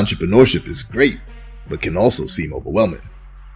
[0.00, 1.20] Entrepreneurship is great,
[1.68, 3.02] but can also seem overwhelming.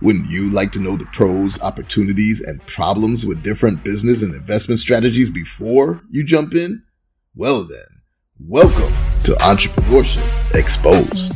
[0.03, 4.79] Wouldn't you like to know the pros, opportunities, and problems with different business and investment
[4.79, 6.82] strategies before you jump in?
[7.35, 7.86] Well then,
[8.39, 11.32] welcome to Entrepreneurship Exposed.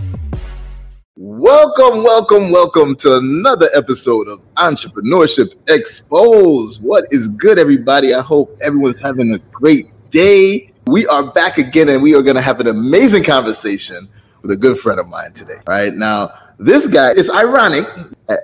[1.17, 6.83] Welcome, welcome, welcome to another episode of Entrepreneurship Exposed.
[6.83, 8.13] What is good, everybody?
[8.13, 10.71] I hope everyone's having a great day.
[10.87, 14.11] We are back again and we are going to have an amazing conversation
[14.43, 15.61] with a good friend of mine today.
[15.67, 17.87] Right now, this guy is ironic.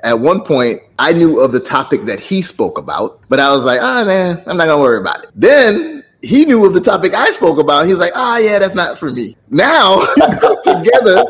[0.02, 3.64] At, one point, I knew of the topic that he spoke about, but I was
[3.64, 5.30] like, ah, oh, man, I'm not to worry about it.
[5.34, 7.86] Then he knew of the topic I spoke about.
[7.86, 9.36] He's like, ah, oh, yeah, that's not for me.
[9.50, 10.00] Now
[10.64, 11.24] together,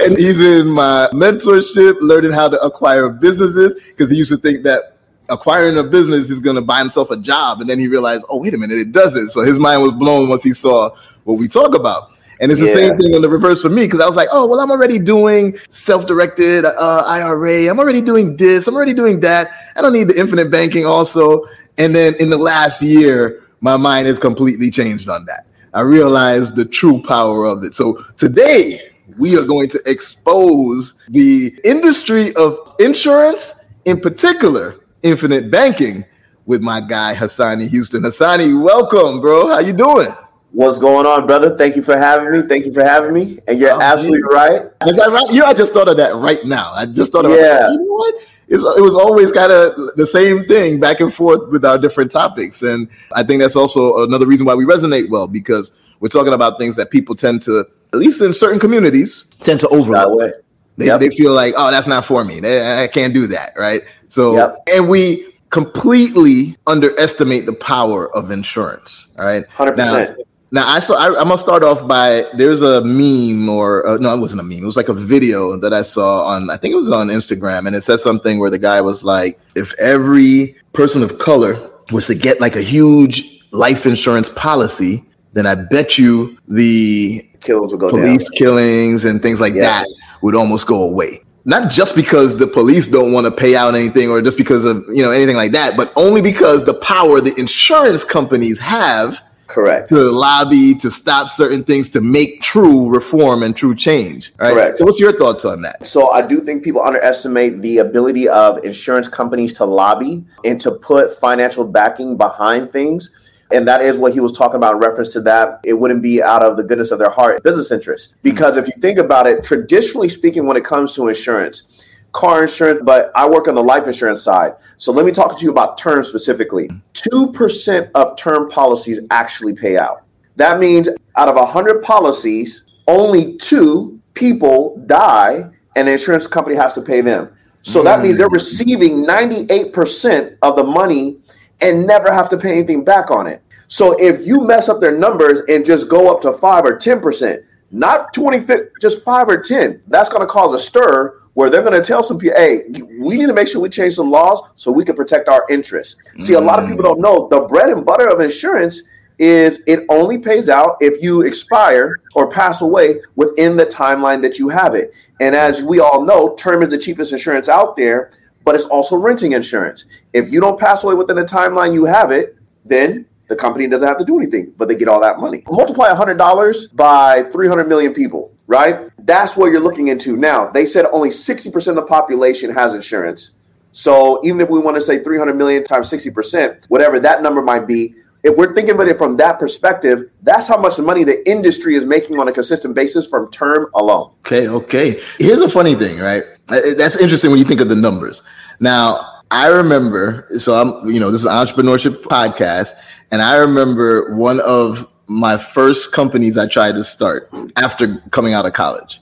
[0.00, 4.62] and he's in my mentorship, learning how to acquire businesses because he used to think
[4.62, 4.96] that
[5.28, 8.38] acquiring a business is going to buy himself a job, and then he realized, oh,
[8.38, 9.30] wait a minute, it doesn't.
[9.30, 10.90] So his mind was blown once he saw
[11.24, 12.17] what we talk about.
[12.40, 12.74] And it's the yeah.
[12.74, 14.98] same thing on the reverse for me because I was like, oh, well, I'm already
[14.98, 17.68] doing self directed uh, IRA.
[17.68, 18.68] I'm already doing this.
[18.68, 19.50] I'm already doing that.
[19.76, 21.44] I don't need the infinite banking also.
[21.78, 25.46] And then in the last year, my mind has completely changed on that.
[25.74, 27.74] I realized the true power of it.
[27.74, 36.04] So today, we are going to expose the industry of insurance, in particular, infinite banking,
[36.46, 38.02] with my guy Hassani Houston.
[38.02, 39.48] Hassani, welcome, bro.
[39.48, 40.08] How you doing?
[40.52, 41.56] What's going on, brother?
[41.56, 42.42] Thank you for having me.
[42.48, 43.38] Thank you for having me.
[43.46, 44.62] And you're oh, absolutely right.
[44.86, 45.30] Is that right?
[45.30, 46.72] You know, I just thought of that right now.
[46.72, 47.70] I just thought of yeah.
[47.70, 48.14] you know what?
[48.48, 52.10] It's, it was always kind of the same thing back and forth with our different
[52.10, 52.62] topics.
[52.62, 56.58] And I think that's also another reason why we resonate well because we're talking about
[56.58, 60.32] things that people tend to, at least in certain communities, tend to overlook.
[60.78, 61.00] They, yep.
[61.00, 62.38] they feel like, oh, that's not for me.
[62.38, 63.52] I can't do that.
[63.56, 63.82] Right.
[64.06, 64.56] So, yep.
[64.72, 69.12] and we completely underestimate the power of insurance.
[69.18, 69.46] All right.
[69.50, 69.76] 100%.
[69.76, 70.14] Now,
[70.50, 70.94] now I saw.
[70.94, 74.44] I, am gonna start off by there's a meme or uh, no, it wasn't a
[74.44, 74.62] meme.
[74.62, 76.48] It was like a video that I saw on.
[76.48, 79.38] I think it was on Instagram, and it said something where the guy was like,
[79.56, 85.04] "If every person of color was to get like a huge life insurance policy,
[85.34, 88.38] then I bet you the killings would go police down.
[88.38, 89.62] killings and things like yeah.
[89.62, 89.88] that
[90.22, 94.10] would almost go away." Not just because the police don't want to pay out anything,
[94.10, 97.38] or just because of you know anything like that, but only because the power the
[97.38, 99.88] insurance companies have Correct.
[99.88, 104.32] To lobby to stop certain things to make true reform and true change.
[104.38, 104.52] Right.
[104.52, 104.78] Correct.
[104.78, 105.86] So, what's your thoughts on that?
[105.86, 110.72] So, I do think people underestimate the ability of insurance companies to lobby and to
[110.72, 113.10] put financial backing behind things.
[113.50, 115.60] And that is what he was talking about in reference to that.
[115.64, 118.10] It wouldn't be out of the goodness of their heart, business interest.
[118.10, 118.18] Mm-hmm.
[118.22, 122.80] Because if you think about it, traditionally speaking, when it comes to insurance, car insurance,
[122.84, 124.54] but I work on the life insurance side.
[124.76, 126.68] So let me talk to you about term specifically.
[126.94, 130.04] 2% of term policies actually pay out.
[130.36, 136.74] That means out of 100 policies, only two people die and the insurance company has
[136.74, 137.30] to pay them.
[137.62, 138.34] So that means they're hmm.
[138.34, 141.18] receiving 98% of the money
[141.60, 143.42] and never have to pay anything back on it.
[143.66, 147.44] So if you mess up their numbers and just go up to 5 or 10%,
[147.70, 148.46] not 20,
[148.80, 152.02] just 5 or 10, that's going to cause a stir where they're going to tell
[152.02, 152.64] some people, hey,
[152.98, 155.94] we need to make sure we change some laws so we can protect our interests.
[156.16, 156.22] Mm.
[156.22, 158.82] See, a lot of people don't know the bread and butter of insurance
[159.20, 164.36] is it only pays out if you expire or pass away within the timeline that
[164.36, 164.92] you have it.
[165.20, 168.10] And as we all know, term is the cheapest insurance out there,
[168.44, 169.84] but it's also renting insurance.
[170.12, 173.86] If you don't pass away within the timeline you have it, then the company doesn't
[173.86, 175.44] have to do anything, but they get all that money.
[175.48, 178.90] Multiply $100 by 300 million people right?
[179.08, 180.18] That's what you're looking into.
[180.18, 183.32] Now, they said only 60% of the population has insurance.
[183.72, 187.66] So even if we want to say 300 million times 60%, whatever that number might
[187.66, 191.74] be, if we're thinking about it from that perspective, that's how much money the industry
[191.74, 194.12] is making on a consistent basis from term alone.
[194.26, 195.00] Okay, okay.
[195.18, 196.24] Here's a funny thing, right?
[196.46, 198.22] That's interesting when you think of the numbers.
[198.60, 202.74] Now, I remember, so I'm, you know, this is entrepreneurship podcast,
[203.10, 208.46] and I remember one of my first companies I tried to start after coming out
[208.46, 209.00] of college.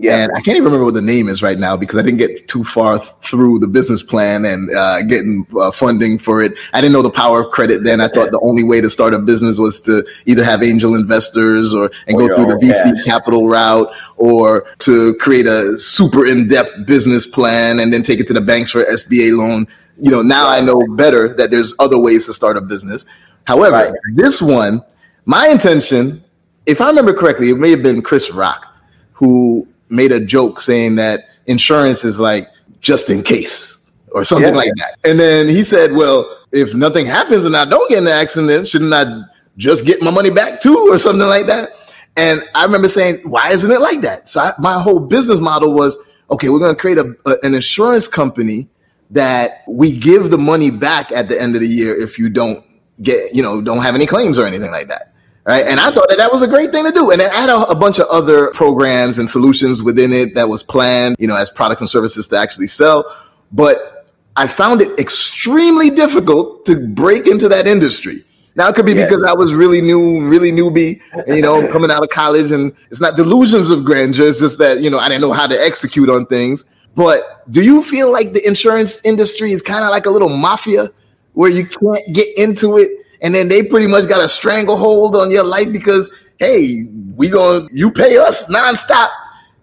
[0.00, 0.22] Yeah.
[0.22, 2.46] And I can't even remember what the name is right now because I didn't get
[2.46, 6.56] too far th- through the business plan and uh, getting uh, funding for it.
[6.72, 8.00] I didn't know the power of credit then.
[8.00, 11.74] I thought the only way to start a business was to either have angel investors
[11.74, 13.04] or and or go through the VC cash.
[13.06, 18.32] capital route or to create a super in-depth business plan and then take it to
[18.32, 19.66] the banks for SBA loan.
[19.96, 23.04] You know, now I know better that there's other ways to start a business.
[23.48, 23.94] However, right.
[24.14, 24.80] this one–
[25.28, 26.24] my intention,
[26.64, 28.74] if I remember correctly, it may have been Chris Rock
[29.12, 32.48] who made a joke saying that insurance is like
[32.80, 34.58] just in case or something yeah.
[34.58, 34.96] like that.
[35.04, 38.68] And then he said, Well, if nothing happens and I don't get in an accident,
[38.68, 39.22] shouldn't I
[39.58, 41.72] just get my money back too or something like that?
[42.16, 44.28] And I remember saying, why isn't it like that?
[44.28, 45.96] So I, my whole business model was,
[46.30, 48.68] okay, we're going to create a, a, an insurance company
[49.10, 52.64] that we give the money back at the end of the year if you don't
[53.02, 55.07] get, you know, don't have any claims or anything like that.
[55.48, 55.64] Right.
[55.64, 57.10] And I thought that that was a great thing to do.
[57.10, 60.50] And then I had a, a, bunch of other programs and solutions within it that
[60.50, 63.02] was planned, you know, as products and services to actually sell.
[63.50, 68.26] But I found it extremely difficult to break into that industry.
[68.56, 69.08] Now it could be yes.
[69.08, 73.00] because I was really new, really newbie, you know, coming out of college, and it's
[73.00, 74.28] not delusions of grandeur.
[74.28, 76.66] It's just that you know I didn't know how to execute on things.
[76.94, 80.92] But do you feel like the insurance industry is kind of like a little mafia
[81.32, 82.90] where you can't get into it
[83.22, 86.86] and then they pretty much got a stranglehold on your life because hey,
[87.16, 89.08] we going you pay us nonstop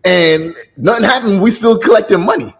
[0.03, 2.53] and nothing happened, we still collecting money.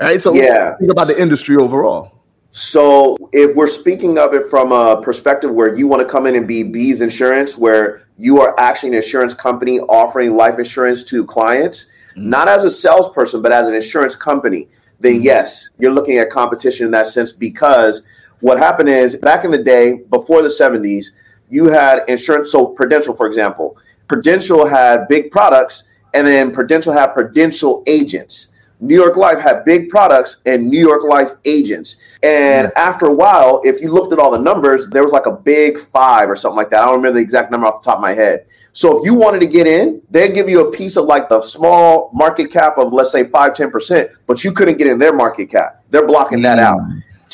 [0.00, 0.20] All right.
[0.20, 2.12] So yeah, think about the industry overall.
[2.50, 6.36] So if we're speaking of it from a perspective where you want to come in
[6.36, 11.24] and be Bees Insurance, where you are actually an insurance company offering life insurance to
[11.24, 12.30] clients, mm-hmm.
[12.30, 14.68] not as a salesperson, but as an insurance company,
[15.00, 15.24] then mm-hmm.
[15.24, 18.06] yes, you're looking at competition in that sense because
[18.44, 21.12] what happened is back in the day, before the 70s,
[21.48, 22.52] you had insurance.
[22.52, 28.48] So Prudential, for example, Prudential had big products, and then Prudential had Prudential agents.
[28.80, 31.96] New York Life had big products and New York Life agents.
[32.22, 32.78] And mm-hmm.
[32.78, 35.78] after a while, if you looked at all the numbers, there was like a big
[35.78, 36.82] five or something like that.
[36.82, 38.44] I don't remember the exact number off the top of my head.
[38.74, 41.40] So if you wanted to get in, they'd give you a piece of like the
[41.40, 45.46] small market cap of let's say 5 10%, but you couldn't get in their market
[45.50, 45.82] cap.
[45.88, 46.80] They're blocking that out.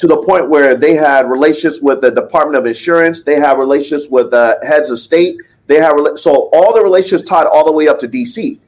[0.00, 4.10] To the point where they had relationships with the Department of Insurance, they have relationships
[4.10, 5.36] with the heads of state,
[5.66, 8.58] they have so all the relationships tied all the way up to DC,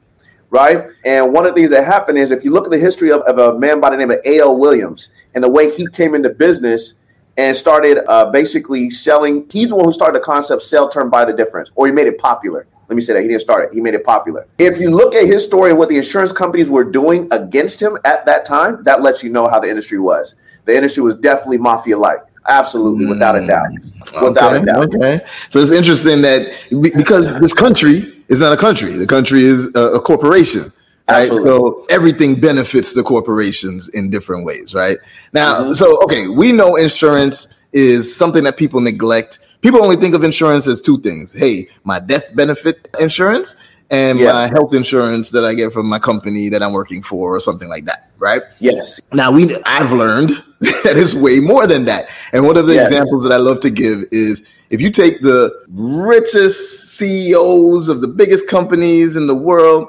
[0.51, 0.85] right?
[1.05, 3.21] And one of the things that happened is if you look at the history of,
[3.21, 4.59] of a man by the name of A.L.
[4.59, 6.93] Williams and the way he came into business
[7.37, 9.49] and started uh, basically selling.
[9.51, 12.05] He's the one who started the concept sell term buy the difference, or he made
[12.05, 12.67] it popular.
[12.89, 14.45] Let me say that he didn't start it; he made it popular.
[14.59, 17.97] If you look at his story and what the insurance companies were doing against him
[18.05, 20.35] at that time, that lets you know how the industry was.
[20.65, 22.19] The industry was definitely mafia-like.
[22.47, 23.71] Absolutely, without a doubt.
[24.21, 24.95] Without okay, a doubt.
[24.95, 25.19] Okay.
[25.49, 26.51] So it's interesting that
[26.93, 30.63] because this country is not a country, the country is a, a corporation.
[31.09, 31.29] Right.
[31.29, 31.49] Absolutely.
[31.49, 34.97] So everything benefits the corporations in different ways, right?
[35.31, 35.73] Now, mm-hmm.
[35.73, 39.39] so okay, we know insurance is something that people neglect.
[39.61, 41.31] People only think of insurance as two things.
[41.31, 43.55] Hey, my death benefit insurance
[43.93, 44.31] and yeah.
[44.31, 47.69] my health insurance that I get from my company that I'm working for or something
[47.69, 48.41] like that, right?
[48.57, 48.99] Yes.
[49.13, 50.29] Now we I've learned
[50.59, 52.09] that it's way more than that.
[52.33, 52.87] And one of the yes.
[52.87, 58.07] examples that I love to give is if you take the richest CEOs of the
[58.07, 59.87] biggest companies in the world,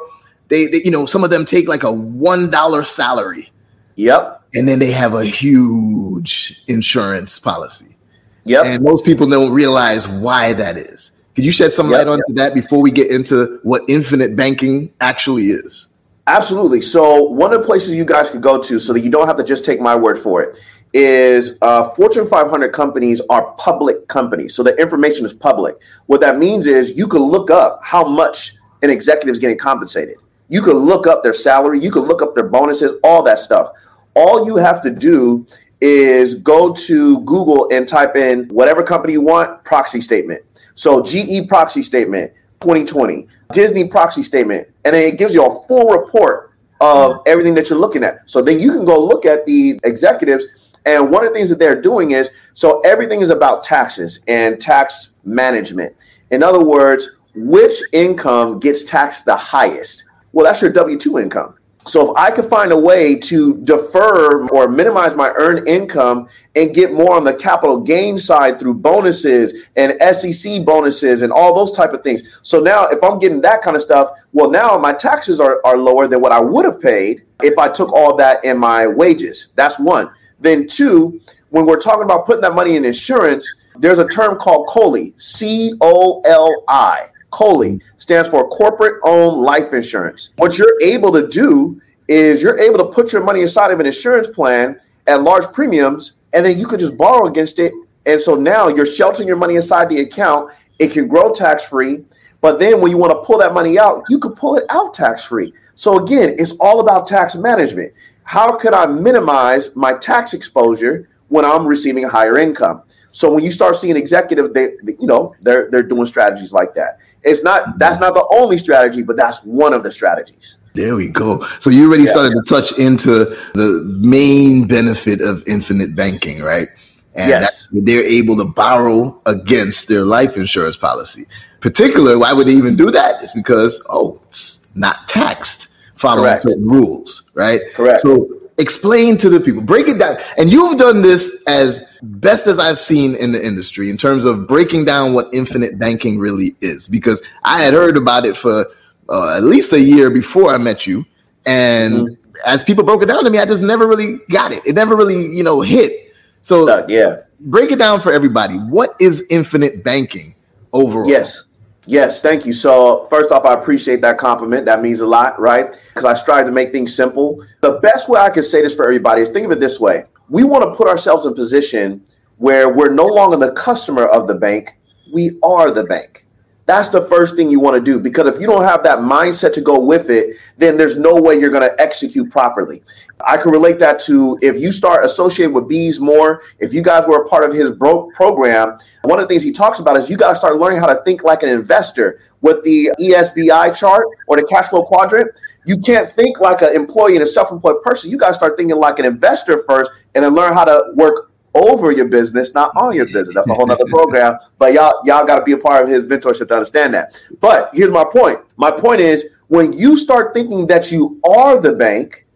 [0.49, 3.51] they, they, you know, some of them take like a one dollar salary.
[3.97, 4.43] Yep.
[4.55, 7.97] And then they have a huge insurance policy.
[8.45, 8.67] Yep.
[8.67, 11.19] And most people don't realize why that is.
[11.35, 12.37] Could you shed some yep, light onto yep.
[12.37, 15.89] that before we get into what infinite banking actually is?
[16.27, 16.81] Absolutely.
[16.81, 19.37] So one of the places you guys could go to, so that you don't have
[19.37, 20.59] to just take my word for it,
[20.95, 24.55] is uh, Fortune 500 companies are public companies.
[24.55, 25.77] So the information is public.
[26.07, 30.17] What that means is you can look up how much an executive is getting compensated.
[30.49, 33.71] You can look up their salary, you can look up their bonuses, all that stuff.
[34.15, 35.47] All you have to do
[35.81, 40.43] is go to Google and type in whatever company you want, proxy statement.
[40.75, 45.91] So GE proxy statement 2020, Disney proxy statement, and then it gives you a full
[45.91, 48.29] report of everything that you're looking at.
[48.29, 50.45] So then you can go look at the executives.
[50.87, 54.61] And one of the things that they're doing is so everything is about taxes and
[54.61, 55.97] tax management.
[56.31, 60.05] In other words, which income gets taxed the highest?
[60.33, 61.55] Well, that's your W 2 income.
[61.87, 66.75] So if I could find a way to defer or minimize my earned income and
[66.75, 71.77] get more on the capital gain side through bonuses and SEC bonuses and all those
[71.77, 72.23] type of things.
[72.43, 75.77] So now if I'm getting that kind of stuff, well now my taxes are, are
[75.77, 79.49] lower than what I would have paid if I took all that in my wages.
[79.55, 80.11] That's one.
[80.41, 84.69] Then two, when we're talking about putting that money in insurance, there's a term called
[84.69, 87.09] COLI, C O L I.
[87.35, 90.31] COLI stands for corporate owned life insurance.
[90.37, 93.87] What you're able to do is you're able to put your money inside of an
[93.87, 97.73] insurance plan at large premiums, and then you could just borrow against it.
[98.07, 100.53] And so now you're sheltering your money inside the account.
[100.79, 102.05] It can grow tax free.
[102.41, 104.95] But then when you want to pull that money out, you can pull it out
[104.95, 105.53] tax free.
[105.75, 107.93] So again, it's all about tax management.
[108.23, 112.83] How can I minimize my tax exposure when I'm receiving a higher income?
[113.15, 116.99] So when you start seeing executive, they, you know, they're they're doing strategies like that.
[117.25, 120.59] It's not that's not the only strategy, but that's one of the strategies.
[120.75, 121.41] There we go.
[121.61, 122.41] So you already yeah, started yeah.
[122.45, 126.69] to touch into the main benefit of infinite banking, right?
[127.15, 127.69] And yes.
[127.71, 131.25] they're able to borrow against their life insurance policy.
[131.61, 133.23] Particular, why would they even do that?
[133.23, 136.43] It's because, oh, it's not taxed following Correct.
[136.43, 137.61] certain rules, right?
[137.75, 138.01] Correct.
[138.01, 140.17] So explain to the people, break it down.
[140.39, 144.47] And you've done this as best as I've seen in the industry in terms of
[144.47, 148.67] breaking down what infinite banking really is, because I had heard about it for
[149.09, 151.05] uh, at least a year before I met you.
[151.47, 152.37] And mm-hmm.
[152.47, 154.65] as people broke it down to me, I just never really got it.
[154.65, 156.15] It never really, you know, hit.
[156.43, 157.23] So, yeah.
[157.41, 158.55] Break it down for everybody.
[158.57, 160.35] What is infinite banking
[160.73, 161.09] overall?
[161.09, 161.47] Yes.
[161.87, 162.53] Yes, thank you.
[162.53, 164.65] So, first off, I appreciate that compliment.
[164.65, 165.75] That means a lot, right?
[165.89, 167.45] Because I strive to make things simple.
[167.61, 170.05] The best way I can say this for everybody is think of it this way
[170.29, 172.05] we want to put ourselves in a position
[172.39, 174.77] where we're no longer the customer of the bank,
[175.13, 176.24] we are the bank.
[176.67, 179.53] That's the first thing you want to do because if you don't have that mindset
[179.55, 182.83] to go with it, then there's no way you're going to execute properly.
[183.27, 187.07] I can relate that to if you start associating with bees more, if you guys
[187.07, 190.09] were a part of his bro- program, one of the things he talks about is
[190.09, 194.07] you got to start learning how to think like an investor with the ESBI chart
[194.27, 195.31] or the cash flow quadrant.
[195.67, 198.11] You can't think like an employee and a self employed person.
[198.11, 201.31] You got to start thinking like an investor first and then learn how to work
[201.55, 203.35] over your business, not on your business.
[203.35, 204.39] That's a whole nother program.
[204.59, 207.21] But y'all, y'all got to be a part of his mentorship to understand that.
[207.41, 208.41] But here's my point.
[208.57, 212.27] My point is when you start thinking that you are the bank,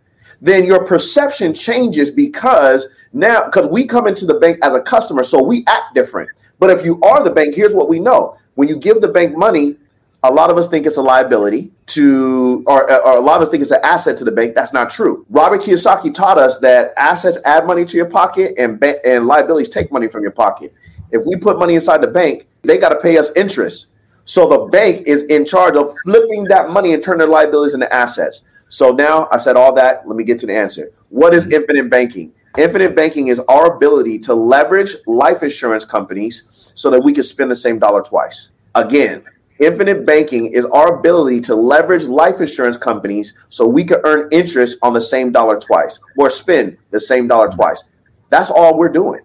[0.40, 5.25] then your perception changes because now because we come into the bank as a customer,
[5.25, 6.30] so we act different.
[6.58, 8.37] But if you are the bank, here's what we know.
[8.54, 9.76] When you give the bank money,
[10.25, 13.50] a lot of us think it's a liability to, or, or, a lot of us
[13.50, 14.54] think it's an asset to the bank.
[14.54, 15.25] That's not true.
[15.30, 19.68] Robert Kiyosaki taught us that assets add money to your pocket and ba- and liabilities
[19.68, 20.75] take money from your pocket.
[21.12, 23.88] If we put money inside the bank, they got to pay us interest.
[24.25, 27.92] So the bank is in charge of flipping that money and turning their liabilities into
[27.94, 28.46] assets.
[28.68, 30.06] So now I said all that.
[30.06, 30.90] Let me get to the answer.
[31.08, 32.32] What is infinite banking?
[32.58, 36.44] Infinite banking is our ability to leverage life insurance companies
[36.75, 38.52] so that we can spend the same dollar twice.
[38.75, 39.25] Again,
[39.61, 44.79] Infinite banking is our ability to leverage life insurance companies so we can earn interest
[44.83, 47.91] on the same dollar twice or spend the same dollar twice.
[48.31, 49.21] That's all we're doing.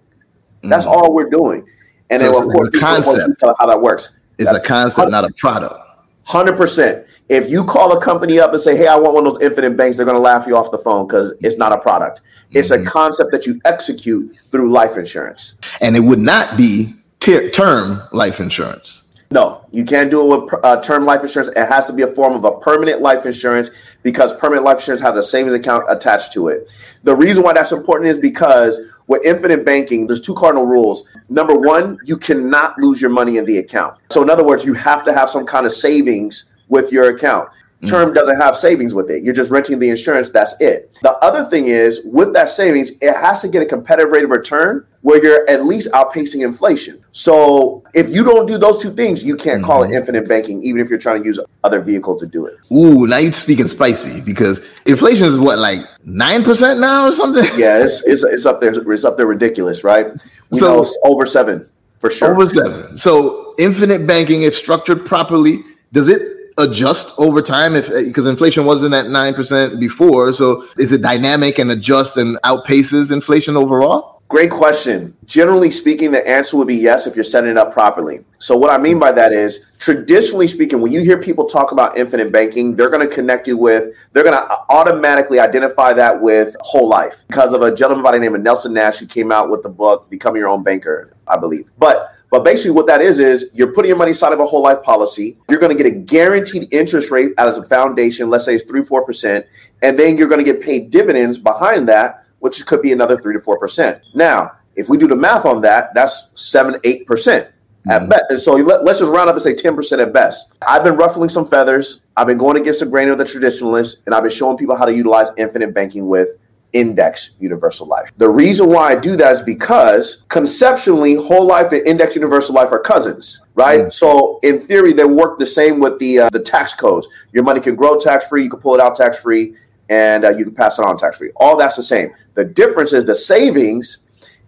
[0.63, 0.95] That's mm-hmm.
[0.95, 1.67] all we're doing.
[2.09, 3.43] And so then, of course, concept.
[3.59, 4.17] how that works.
[4.37, 5.79] It's That's a concept, not a product.
[6.27, 7.05] 100%.
[7.29, 9.77] If you call a company up and say, hey, I want one of those infinite
[9.77, 12.21] banks, they're going to laugh you off the phone because it's not a product.
[12.51, 12.87] It's mm-hmm.
[12.87, 15.55] a concept that you execute through life insurance.
[15.81, 19.03] And it would not be ter- term life insurance.
[19.33, 21.49] No, you can't do it with uh, term life insurance.
[21.55, 23.71] It has to be a form of a permanent life insurance
[24.03, 26.71] because permanent life insurance has a savings account attached to it.
[27.01, 31.07] The reason why that's important is because with infinite banking, there's two cardinal rules.
[31.29, 33.97] Number one, you cannot lose your money in the account.
[34.11, 37.49] So, in other words, you have to have some kind of savings with your account.
[37.87, 38.13] Term mm-hmm.
[38.13, 39.23] doesn't have savings with it.
[39.23, 40.29] You're just renting the insurance.
[40.29, 40.93] That's it.
[41.01, 44.29] The other thing is with that savings, it has to get a competitive rate of
[44.29, 47.03] return where you're at least outpacing inflation.
[47.11, 49.65] So if you don't do those two things, you can't mm-hmm.
[49.65, 52.57] call it infinite banking, even if you're trying to use other vehicle to do it.
[52.71, 57.43] Ooh, now you're speaking spicy because inflation is what like nine percent now or something.
[57.57, 58.71] Yeah, it's, it's it's up there.
[58.91, 60.07] It's up there ridiculous, right?
[60.51, 62.33] We so, over seven for sure.
[62.33, 62.97] Over seven.
[62.97, 68.65] So infinite banking, if structured properly, does it adjust over time if eh, because inflation
[68.65, 70.33] wasn't at 9% before.
[70.33, 74.13] So is it dynamic and adjusts and outpaces inflation overall?
[74.29, 75.15] Great question.
[75.25, 78.21] Generally speaking the answer would be yes if you're setting it up properly.
[78.39, 81.97] So what i mean by that is traditionally speaking when you hear people talk about
[81.97, 86.19] infinite banking they're going to connect you with they're going to uh, automatically identify that
[86.19, 87.23] with whole life.
[87.27, 89.69] Because of a gentleman by the name of nelson nash who came out with the
[89.69, 91.69] book become your own banker i believe.
[91.77, 94.63] But but basically, what that is is you're putting your money inside of a whole
[94.63, 95.37] life policy.
[95.49, 98.27] You're going to get a guaranteed interest rate as a foundation.
[98.27, 99.45] Let's say it's three four percent,
[99.83, 103.35] and then you're going to get paid dividends behind that, which could be another three
[103.35, 104.01] to four percent.
[104.15, 107.51] Now, if we do the math on that, that's seven eight percent
[107.87, 108.09] at mm-hmm.
[108.09, 108.23] best.
[108.29, 110.53] And so let, us just round up and say 10% at best.
[110.65, 112.01] I've been ruffling some feathers.
[112.15, 114.85] I've been going against the grain of the traditionalists, and I've been showing people how
[114.85, 116.29] to utilize infinite banking with
[116.73, 118.11] index universal life.
[118.17, 122.71] The reason why I do that is because conceptually, whole life and index universal life
[122.71, 123.81] are cousins, right?
[123.81, 123.89] Mm-hmm.
[123.89, 127.07] So in theory, they work the same with the uh, the tax codes.
[127.31, 129.55] Your money can grow tax free, you can pull it out tax free,
[129.89, 131.31] and uh, you can pass it on tax free.
[131.35, 132.11] All that's the same.
[132.33, 133.99] The difference is the savings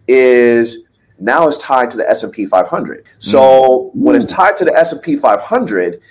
[0.07, 0.85] is
[1.19, 3.05] now it's tied to the S&P 500.
[3.19, 4.03] So mm-hmm.
[4.03, 6.01] when it's tied to the S&P 500,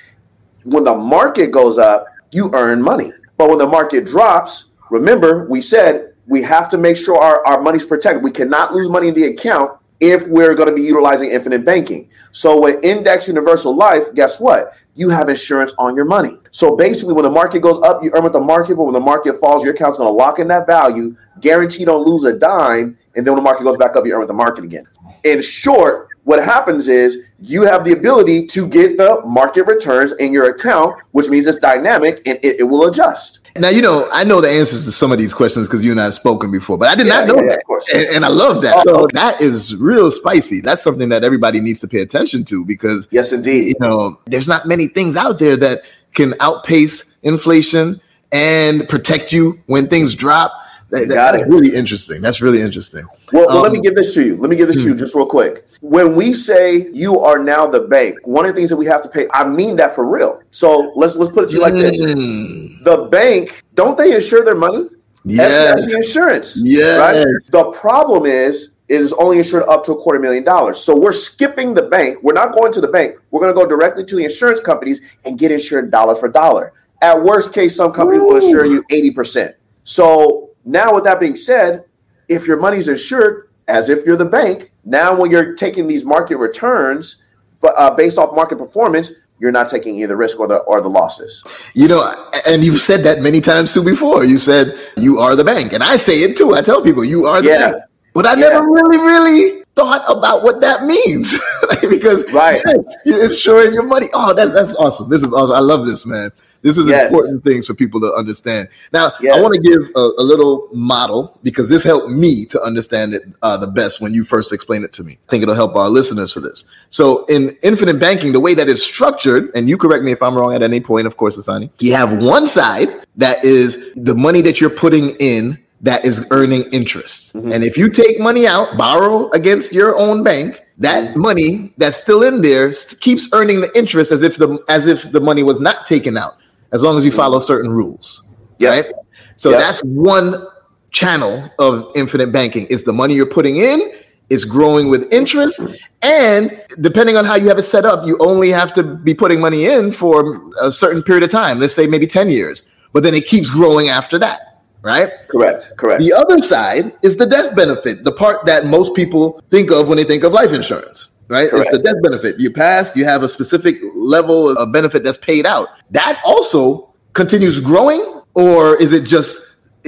[0.64, 3.12] when the market goes up, you earn money.
[3.37, 7.60] But when the market drops, remember, we said we have to make sure our, our
[7.60, 8.22] money's protected.
[8.22, 12.10] We cannot lose money in the account if we're going to be utilizing infinite banking.
[12.32, 14.74] So with index universal life, guess what?
[14.96, 16.38] You have insurance on your money.
[16.50, 19.00] So basically, when the market goes up, you earn with the market, but when the
[19.00, 22.96] market falls, your account's going to lock in that value, guarantee don't lose a dime,
[23.14, 24.86] And then when the market goes back up, you earn with the market again.
[25.24, 30.32] In short, what happens is you have the ability to get the market returns in
[30.32, 33.40] your account, which means it's dynamic and it, it will adjust.
[33.56, 36.00] Now, you know, I know the answers to some of these questions because you and
[36.00, 37.84] I have spoken before, but I did yeah, not know yeah, that.
[37.94, 38.84] And, and, I love that.
[38.88, 40.60] Oh, so that is real spicy.
[40.60, 43.68] That's something that everybody needs to pay attention to because, yes, indeed.
[43.68, 45.82] You know, there's not many things out there that
[46.14, 48.00] can outpace inflation
[48.32, 50.52] and protect you when things drop.
[50.90, 52.22] That, that's really interesting.
[52.22, 53.06] That's really interesting.
[53.33, 54.37] Well, well let me um, give this to you.
[54.37, 54.99] Let me give this to you hmm.
[54.99, 55.66] just real quick.
[55.81, 59.02] When we say you are now the bank, one of the things that we have
[59.02, 60.43] to pay, I mean that for real.
[60.50, 62.85] So let's let's put it to you like this: mm.
[62.85, 64.88] the bank, don't they insure their money?
[65.25, 66.61] Yes, insurance.
[66.62, 66.99] Yes.
[66.99, 67.26] Right?
[67.50, 70.78] The problem is is only insured up to a quarter million dollars.
[70.78, 72.19] So we're skipping the bank.
[72.23, 73.16] We're not going to the bank.
[73.31, 76.73] We're going to go directly to the insurance companies and get insured dollar for dollar.
[77.00, 78.28] At worst case, some companies Ooh.
[78.28, 79.54] will insure you 80%.
[79.85, 81.85] So now with that being said,
[82.28, 86.37] if your money's insured as if you're the bank, now when you're taking these market
[86.37, 87.23] returns
[87.64, 90.90] but uh, based off market performance, you're not taking either risk or the or the
[90.90, 91.43] losses.
[91.73, 92.04] You know,
[92.47, 94.23] and you've said that many times too before.
[94.23, 96.54] You said you are the bank, and I say it too.
[96.54, 97.71] I tell people you are the yeah.
[97.73, 98.49] bank, but I yeah.
[98.49, 101.38] never really, really thought about what that means
[101.88, 104.09] because right, yes, you're insuring your money.
[104.12, 105.09] Oh, that's that's awesome.
[105.09, 105.57] This is awesome.
[105.57, 106.33] I love this, man.
[106.64, 107.12] This is yes.
[107.12, 108.68] important things for people to understand.
[108.90, 109.37] Now, yes.
[109.37, 113.23] I want to give a, a, little model because this helped me to understand it
[113.42, 115.18] uh, the best when you first explained it to me.
[115.28, 116.64] I think it'll help our listeners for this.
[116.88, 120.35] So, in infinite banking, the way that it's structured, and you correct me if I'm
[120.35, 124.40] wrong at any point, of course, Hassani, you have one side that is the money
[124.40, 127.37] that you're putting in that is earning interest.
[127.37, 127.52] Mm-hmm.
[127.52, 131.21] And if you take money out, borrow against your own bank, that mm-hmm.
[131.21, 135.21] money that's still in there keeps earning the interest as if the as if the
[135.21, 136.38] money was not taken out
[136.75, 138.25] as long as you follow certain rules.
[138.59, 138.85] Yep.
[138.85, 138.93] Right.
[139.37, 139.61] So yep.
[139.61, 140.47] that's one
[140.90, 143.93] channel of infinite banking is the money you're putting in
[144.31, 145.61] is growing with interest
[146.02, 149.40] and depending on how you have it set up you only have to be putting
[149.40, 153.13] money in for a certain period of time let's say maybe 10 years but then
[153.13, 158.04] it keeps growing after that right correct correct the other side is the death benefit
[158.04, 161.50] the part that most people think of when they think of life insurance right?
[161.50, 161.69] Correct.
[161.73, 162.39] It's the death benefit.
[162.39, 165.69] You pass, you have a specific level of benefit that's paid out.
[165.91, 169.41] That also continues growing, or is it just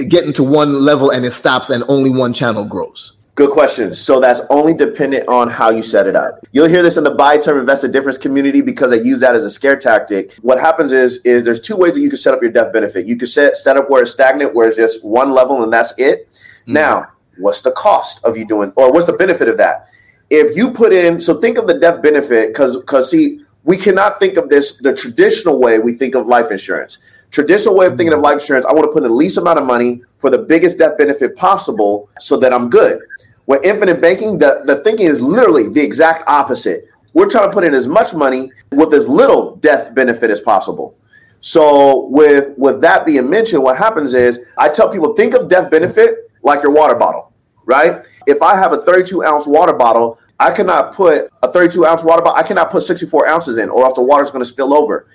[0.07, 3.13] getting to one level and it stops and only one channel grows?
[3.37, 3.93] Good question.
[3.93, 6.39] So that's only dependent on how you set it up.
[6.53, 9.45] You'll hear this in the buy term invested difference community because they use that as
[9.45, 10.33] a scare tactic.
[10.41, 13.05] What happens is is there's two ways that you can set up your death benefit.
[13.05, 15.93] You can set set up where it's stagnant, where it's just one level and that's
[15.99, 16.33] it.
[16.33, 16.73] Mm-hmm.
[16.73, 19.87] Now, what's the cost of you doing or what's the benefit of that?
[20.29, 24.19] If you put in, so think of the death benefit because because see, we cannot
[24.19, 26.99] think of this the traditional way we think of life insurance.
[27.31, 29.59] Traditional way of thinking of life insurance, I want to put in the least amount
[29.59, 32.99] of money for the biggest death benefit possible so that I'm good.
[33.47, 36.87] With infinite banking, the, the thinking is literally the exact opposite.
[37.13, 40.95] We're trying to put in as much money with as little death benefit as possible.
[41.39, 45.69] So with with that being mentioned, what happens is I tell people think of death
[45.69, 47.31] benefit like your water bottle,
[47.65, 48.05] right?
[48.27, 52.21] If I have a 32 ounce water bottle, I cannot put a 32 ounce water
[52.21, 54.73] bottle, I cannot put 64 ounces in, or else the water is going to spill
[54.73, 55.07] over.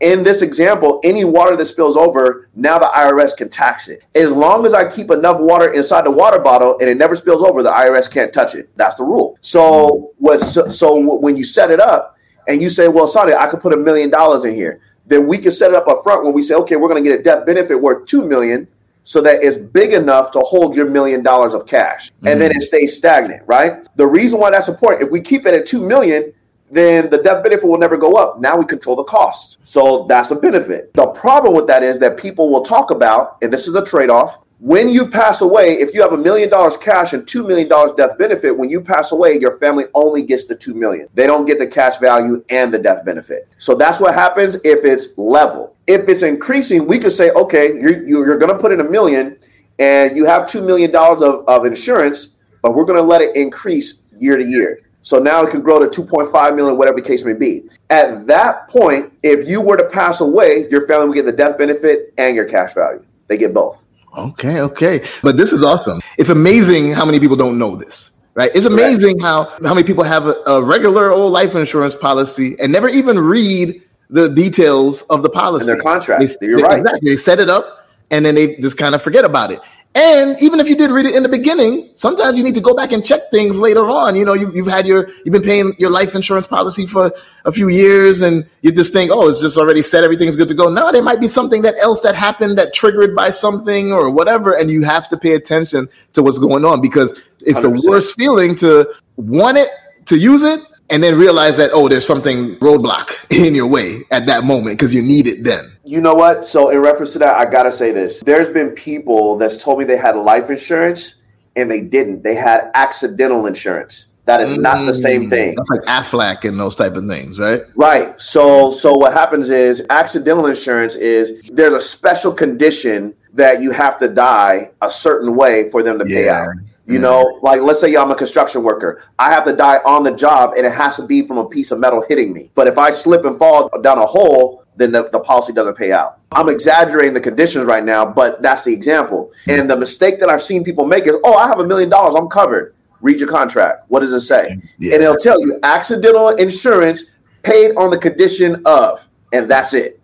[0.00, 4.02] In this example, any water that spills over, now the IRS can tax it.
[4.14, 7.42] As long as I keep enough water inside the water bottle and it never spills
[7.42, 8.70] over, the IRS can't touch it.
[8.76, 9.36] That's the rule.
[9.42, 10.38] So what?
[10.38, 12.16] So, when you set it up
[12.48, 15.36] and you say, "Well, sorry, I could put a million dollars in here," then we
[15.36, 17.22] can set it up up front when we say, "Okay, we're going to get a
[17.22, 18.68] death benefit worth two million
[19.10, 22.38] so that it's big enough to hold your million dollars of cash and mm-hmm.
[22.38, 23.84] then it stays stagnant, right?
[23.96, 26.32] The reason why that's important, if we keep it at 2 million,
[26.70, 28.38] then the death benefit will never go up.
[28.38, 29.58] Now we control the cost.
[29.64, 30.94] So that's a benefit.
[30.94, 34.10] The problem with that is that people will talk about, and this is a trade
[34.10, 37.66] off, when you pass away, if you have a million dollars cash and two million
[37.66, 41.08] dollars death benefit, when you pass away, your family only gets the two million.
[41.14, 43.48] They don't get the cash value and the death benefit.
[43.58, 45.74] So that's what happens if it's level.
[45.90, 49.36] If it's increasing, we could say, okay, you're, you're going to put in a million
[49.80, 53.34] and you have two million dollars of, of insurance, but we're going to let it
[53.34, 54.82] increase year to year.
[55.02, 57.68] So now it can grow to 2.5 million, whatever the case may be.
[57.88, 61.58] At that point, if you were to pass away, your family would get the death
[61.58, 63.04] benefit and your cash value.
[63.26, 63.84] They get both.
[64.16, 65.04] Okay, okay.
[65.22, 66.00] But this is awesome.
[66.18, 68.12] It's amazing how many people don't know this.
[68.34, 68.50] Right?
[68.54, 69.26] It's amazing right.
[69.26, 73.18] how how many people have a, a, regular old life insurance policy and never even
[73.18, 75.70] read the details of the policy.
[75.70, 76.22] And their contract.
[76.40, 76.80] They, You're they, right.
[76.80, 77.10] Exactly.
[77.10, 79.60] They set it up and then they just kind of forget about it.
[79.92, 82.74] And even if you did read it in the beginning, sometimes you need to go
[82.74, 84.14] back and check things later on.
[84.14, 87.12] You know, you, have had your, you've been paying your life insurance policy for
[87.44, 90.04] a few years and you just think, oh, it's just already set.
[90.04, 90.68] Everything's good to go.
[90.70, 94.56] No, there might be something that else that happened that triggered by something or whatever.
[94.56, 97.82] And you have to pay attention to what's going on because It's 100%.
[97.82, 99.70] the worst feeling to want it,
[100.06, 103.10] to use it, and then realize that oh there's something roadblock
[103.46, 105.72] in your way at that moment because you need it then.
[105.84, 106.46] You know what?
[106.46, 108.20] So in reference to that i gotta say this.
[108.20, 111.16] There's been people that's told me they had life insurance
[111.56, 112.22] and they didn't.
[112.22, 114.06] They had accidental insurance.
[114.26, 115.54] That is mm, not the same mm, thing.
[115.56, 117.62] That's like aflac and those type of things right?
[117.74, 118.20] Right.
[118.20, 123.98] So so what happens is accidental insurance is there's a special condition that you have
[123.98, 126.48] to die a certain way for them to pay out
[126.90, 129.04] you know, like let's say I'm a construction worker.
[129.18, 131.70] I have to die on the job and it has to be from a piece
[131.70, 132.50] of metal hitting me.
[132.54, 135.92] But if I slip and fall down a hole, then the, the policy doesn't pay
[135.92, 136.20] out.
[136.32, 139.32] I'm exaggerating the conditions right now, but that's the example.
[139.48, 142.14] And the mistake that I've seen people make is, oh, I have a million dollars,
[142.14, 142.74] I'm covered.
[143.00, 143.84] Read your contract.
[143.88, 144.58] What does it say?
[144.78, 144.94] Yeah.
[144.94, 147.04] And it'll tell you accidental insurance
[147.42, 150.00] paid on the condition of, and that's it.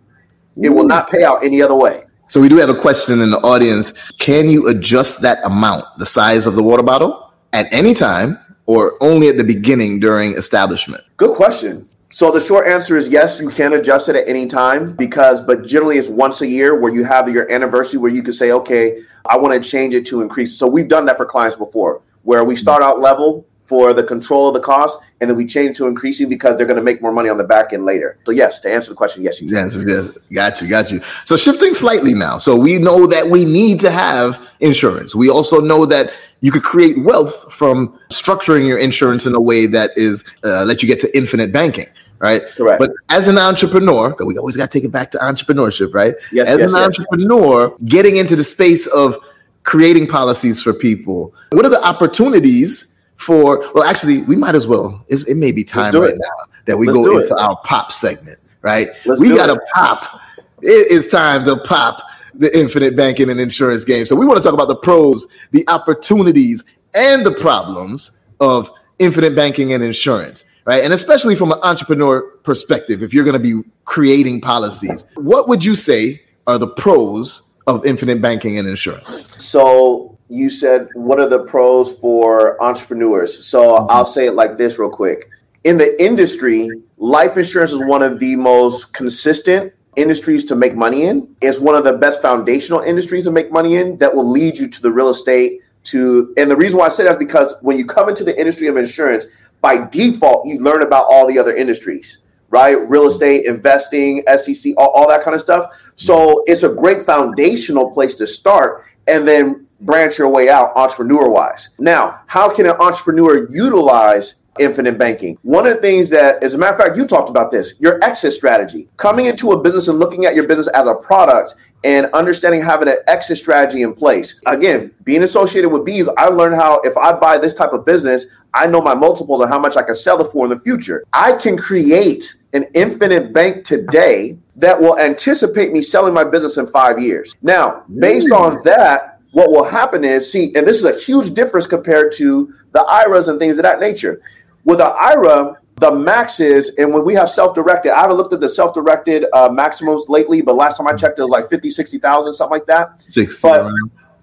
[0.61, 2.06] It will not pay out any other way.
[2.29, 3.93] So we do have a question in the audience.
[4.19, 9.01] Can you adjust that amount, the size of the water bottle, at any time or
[9.01, 11.03] only at the beginning during establishment?
[11.15, 11.87] Good question.
[12.09, 15.65] So the short answer is yes, you can adjust it at any time because, but
[15.65, 19.01] generally it's once a year where you have your anniversary where you can say, okay,
[19.29, 20.57] I want to change it to increase.
[20.57, 24.47] So we've done that for clients before where we start out level for the control
[24.47, 27.11] of the cost, and then we change to increasing because they're going to make more
[27.11, 28.17] money on the back end later.
[28.25, 29.49] So yes, to answer the question, yes, you.
[29.49, 31.01] Yes, yes, got you, got you.
[31.25, 32.37] So shifting slightly now.
[32.37, 35.13] So we know that we need to have insurance.
[35.13, 39.65] We also know that you could create wealth from structuring your insurance in a way
[39.65, 41.87] that is uh, let you get to infinite banking
[42.19, 42.41] right?
[42.55, 42.79] Correct.
[42.79, 46.15] But as an entrepreneur, we always got to take it back to entrepreneurship, right?
[46.31, 46.47] Yes.
[46.47, 46.85] As yes, an yes.
[46.87, 49.19] entrepreneur, getting into the space of
[49.61, 55.05] creating policies for people, what are the opportunities for well actually we might as well
[55.09, 56.19] it's, it may be time right it.
[56.19, 57.39] now that we Let's go into it.
[57.39, 58.89] our pop segment right?
[59.05, 60.19] Let's we got to pop.
[60.61, 62.01] It is time to pop
[62.33, 64.05] the infinite banking and insurance game.
[64.05, 69.35] So we want to talk about the pros the opportunities and the problems of infinite
[69.35, 70.83] banking and insurance right?
[70.83, 75.63] And especially from an entrepreneur perspective if you're going to be creating policies what would
[75.63, 79.27] you say are the pros of infinite banking and insurance?
[79.37, 83.45] So you said what are the pros for entrepreneurs?
[83.45, 83.91] So mm-hmm.
[83.91, 85.29] i'll say it like this real quick.
[85.63, 91.03] In the industry life insurance is one of the most consistent industries to make money
[91.03, 91.35] in.
[91.41, 94.67] It's one of the best foundational industries to make money in that will lead you
[94.67, 97.77] to the real estate to and the reason why i say that is because when
[97.77, 99.25] you come into the industry of insurance
[99.61, 102.77] by default you learn about all the other industries right?
[102.89, 105.71] Real estate investing sec all, all that kind of stuff.
[105.95, 108.85] So it's a great foundational place to start.
[109.07, 111.69] And then branch your way out entrepreneur wise.
[111.79, 115.37] Now, how can an entrepreneur utilize infinite banking?
[115.43, 118.03] One of the things that, as a matter of fact, you talked about this your
[118.03, 118.89] exit strategy.
[118.97, 122.87] Coming into a business and looking at your business as a product and understanding having
[122.87, 124.39] an exit strategy in place.
[124.45, 128.25] Again, being associated with bees, I learned how if I buy this type of business,
[128.53, 131.05] I know my multiples and how much I can sell it for in the future.
[131.13, 136.65] I can create an infinite bank today that will anticipate me selling my business in
[136.67, 137.35] five years.
[137.43, 141.67] Now, based on that, what will happen is see, and this is a huge difference
[141.67, 144.19] compared to the IRAs and things of that nature.
[144.63, 148.39] With an IRA, the max is, and when we have self-directed, I haven't looked at
[148.39, 152.33] the self-directed uh, maximums lately, but last time I checked, it was like 50, 60,000,
[152.33, 152.99] something like that.
[153.03, 153.47] 60.
[153.47, 153.71] But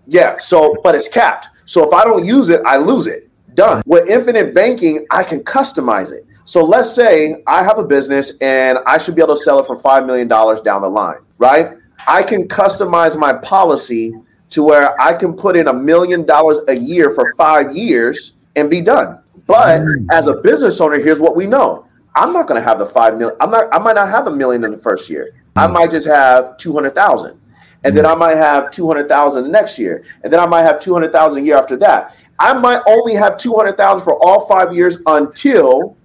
[0.08, 1.46] yeah, so, but it's capped.
[1.64, 3.30] So if I don't use it, I lose it.
[3.54, 3.84] Done.
[3.86, 6.26] With infinite banking, I can customize it.
[6.44, 9.66] So let's say I have a business and I should be able to sell it
[9.68, 11.76] for $5 million down the line, right?
[12.08, 14.12] I can customize my policy
[14.54, 18.70] to where I can put in a million dollars a year for five years and
[18.70, 19.18] be done.
[19.48, 20.06] But mm.
[20.12, 21.86] as a business owner, here's what we know.
[22.14, 23.36] I'm not going to have the five million.
[23.40, 23.66] I'm not.
[23.74, 25.28] I might not have a million in the first year.
[25.56, 25.72] I mm.
[25.72, 27.36] might just have two hundred thousand,
[27.82, 28.12] and then mm.
[28.12, 31.10] I might have two hundred thousand next year, and then I might have two hundred
[31.10, 32.14] thousand a year after that.
[32.38, 35.96] I might only have two hundred thousand for all five years until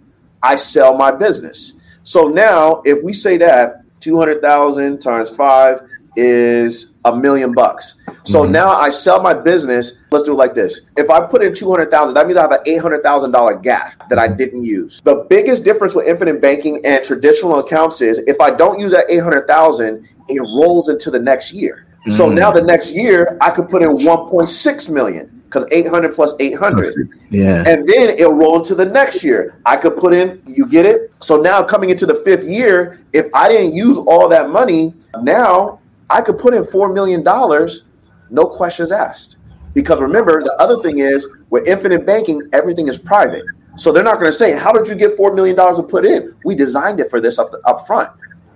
[0.42, 1.74] I sell my business.
[2.02, 5.84] So now, if we say that two hundred thousand times five
[6.15, 7.95] is a million bucks.
[8.24, 8.52] So mm-hmm.
[8.52, 9.98] now I sell my business.
[10.12, 10.82] Let's do it like this.
[10.98, 14.63] If I put in 200,000, that means I have an $800,000 gap that I didn't
[14.63, 15.02] use.
[15.02, 19.06] The biggest difference with infinite banking and traditional accounts is if I don't use that
[19.10, 21.88] 800,000, it rolls into the next year.
[22.02, 22.12] Mm-hmm.
[22.12, 27.10] So now the next year I could put in 1.6 million because 800 plus 800.
[27.32, 27.63] Yeah.
[27.67, 29.56] And then it'll roll into the next year.
[29.65, 31.12] I could put in, you get it?
[31.22, 34.93] So now coming into the fifth year, if I didn't use all that money,
[35.24, 35.79] now
[36.10, 37.24] I could put in $4 million,
[38.30, 39.38] no questions asked.
[39.74, 43.43] Because remember, the other thing is with infinite banking, everything is private.
[43.76, 46.36] So they're not going to say, How did you get $4 million to put in?
[46.43, 48.10] We designed it for this up, the, up front.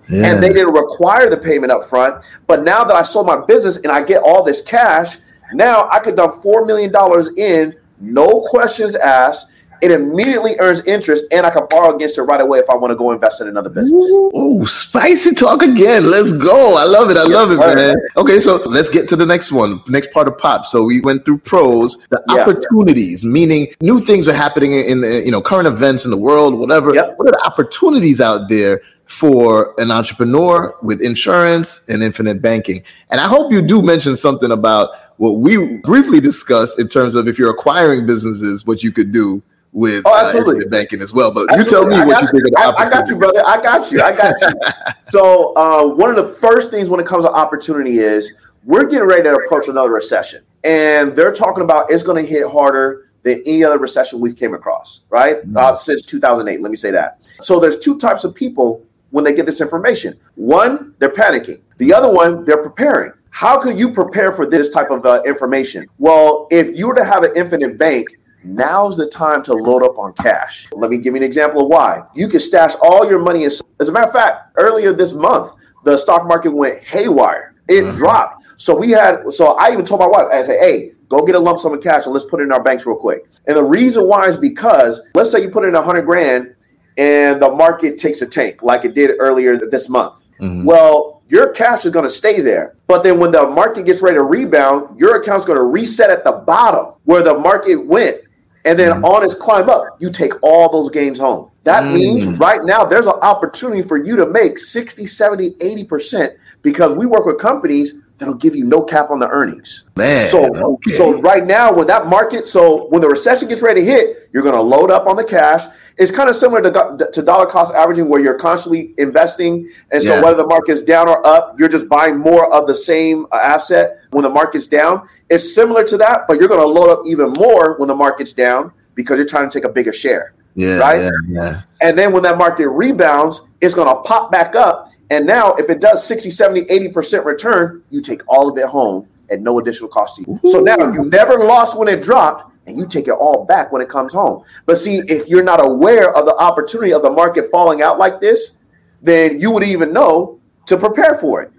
[0.09, 0.33] Yeah.
[0.33, 2.25] And they didn't require the payment up front.
[2.47, 5.17] But now that I sold my business and I get all this cash,
[5.53, 6.91] now I could dump $4 million
[7.37, 9.49] in no questions asked.
[9.83, 12.91] It immediately earns interest, and I can borrow against it right away if I want
[12.91, 14.05] to go invest in another business.
[14.33, 16.09] Oh, spicy talk again.
[16.09, 16.77] Let's go.
[16.77, 17.17] I love it.
[17.17, 17.75] I yes, love it, man.
[17.75, 17.97] man.
[18.15, 20.65] Okay, so let's get to the next one, next part of pop.
[20.65, 22.43] So we went through pros, the yeah.
[22.43, 26.57] opportunities, meaning new things are happening in the you know current events in the world,
[26.57, 26.95] whatever.
[26.95, 27.15] Yep.
[27.17, 32.83] What are the opportunities out there for an entrepreneur with insurance and infinite banking?
[33.09, 37.27] And I hope you do mention something about what we briefly discussed in terms of
[37.27, 39.43] if you're acquiring businesses, what you could do
[39.73, 40.65] with oh, absolutely.
[40.65, 41.31] Uh, banking as well.
[41.33, 41.95] But absolutely.
[41.95, 43.43] you tell me what you, you think of I, I, got you, brother.
[43.45, 44.01] I got you.
[44.01, 44.93] I got you.
[45.09, 49.07] so uh, one of the first things when it comes to opportunity is we're getting
[49.07, 53.41] ready to approach another recession, and they're talking about it's going to hit harder than
[53.45, 55.37] any other recession we've came across, right?
[55.37, 55.57] Mm-hmm.
[55.57, 56.61] Uh, since 2008.
[56.61, 57.19] Let me say that.
[57.39, 60.19] So there's two types of people when they get this information.
[60.35, 61.61] One, they're panicking.
[61.77, 63.13] The other one, they're preparing.
[63.29, 65.87] How could you prepare for this type of uh, information?
[65.97, 68.07] Well, if you were to have an infinite bank
[68.43, 70.67] Now's the time to load up on cash.
[70.73, 72.03] Let me give you an example of why.
[72.13, 73.45] You can stash all your money.
[73.45, 75.53] In, as a matter of fact, earlier this month,
[75.83, 77.55] the stock market went haywire.
[77.67, 77.97] It mm-hmm.
[77.97, 78.43] dropped.
[78.57, 81.39] So we had, so I even told my wife, I said, hey, go get a
[81.39, 83.25] lump sum of cash and let's put it in our banks real quick.
[83.47, 86.55] And the reason why is because let's say you put in a hundred grand
[86.97, 90.21] and the market takes a tank like it did earlier this month.
[90.39, 90.65] Mm-hmm.
[90.65, 92.75] Well, your cash is going to stay there.
[92.87, 96.23] But then when the market gets ready to rebound, your account's going to reset at
[96.23, 98.17] the bottom where the market went
[98.65, 99.03] and then mm.
[99.03, 101.51] on its climb up, you take all those games home.
[101.63, 101.93] That mm.
[101.93, 107.05] means right now there's an opportunity for you to make 60, 70, 80% because we
[107.05, 109.83] work with companies that'll give you no cap on the earnings.
[109.97, 110.91] Man, so okay.
[110.93, 114.43] so right now when that market, so when the recession gets ready to hit, you're
[114.43, 115.65] going to load up on the cash.
[115.97, 120.15] It's kind of similar to, to dollar cost averaging, where you're constantly investing, and so
[120.15, 120.23] yeah.
[120.23, 123.97] whether the market's down or up, you're just buying more of the same uh, asset
[124.11, 125.07] when the market's down.
[125.29, 128.31] It's similar to that, but you're going to load up even more when the market's
[128.31, 130.33] down because you're trying to take a bigger share.
[130.55, 131.01] Yeah, right.
[131.01, 131.61] Yeah, yeah.
[131.81, 134.89] And then when that market rebounds, it's going to pop back up.
[135.09, 139.07] And now, if it does 60, 70, 80% return, you take all of it home
[139.29, 140.39] at no additional cost to you.
[140.43, 140.51] Ooh.
[140.51, 143.81] So now you never lost when it dropped and you take it all back when
[143.81, 144.43] it comes home.
[144.65, 148.21] But see, if you're not aware of the opportunity of the market falling out like
[148.21, 148.57] this,
[149.01, 151.51] then you would even know to prepare for it.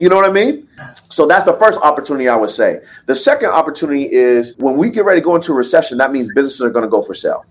[0.00, 0.68] You know what I mean?
[1.08, 2.78] So that's the first opportunity I would say.
[3.06, 6.28] The second opportunity is when we get ready to go into a recession, that means
[6.34, 7.44] businesses are going to go for sale.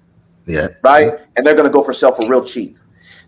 [0.45, 0.67] Yeah.
[0.82, 1.19] Right?
[1.36, 2.78] And they're going to go for sale for real cheap.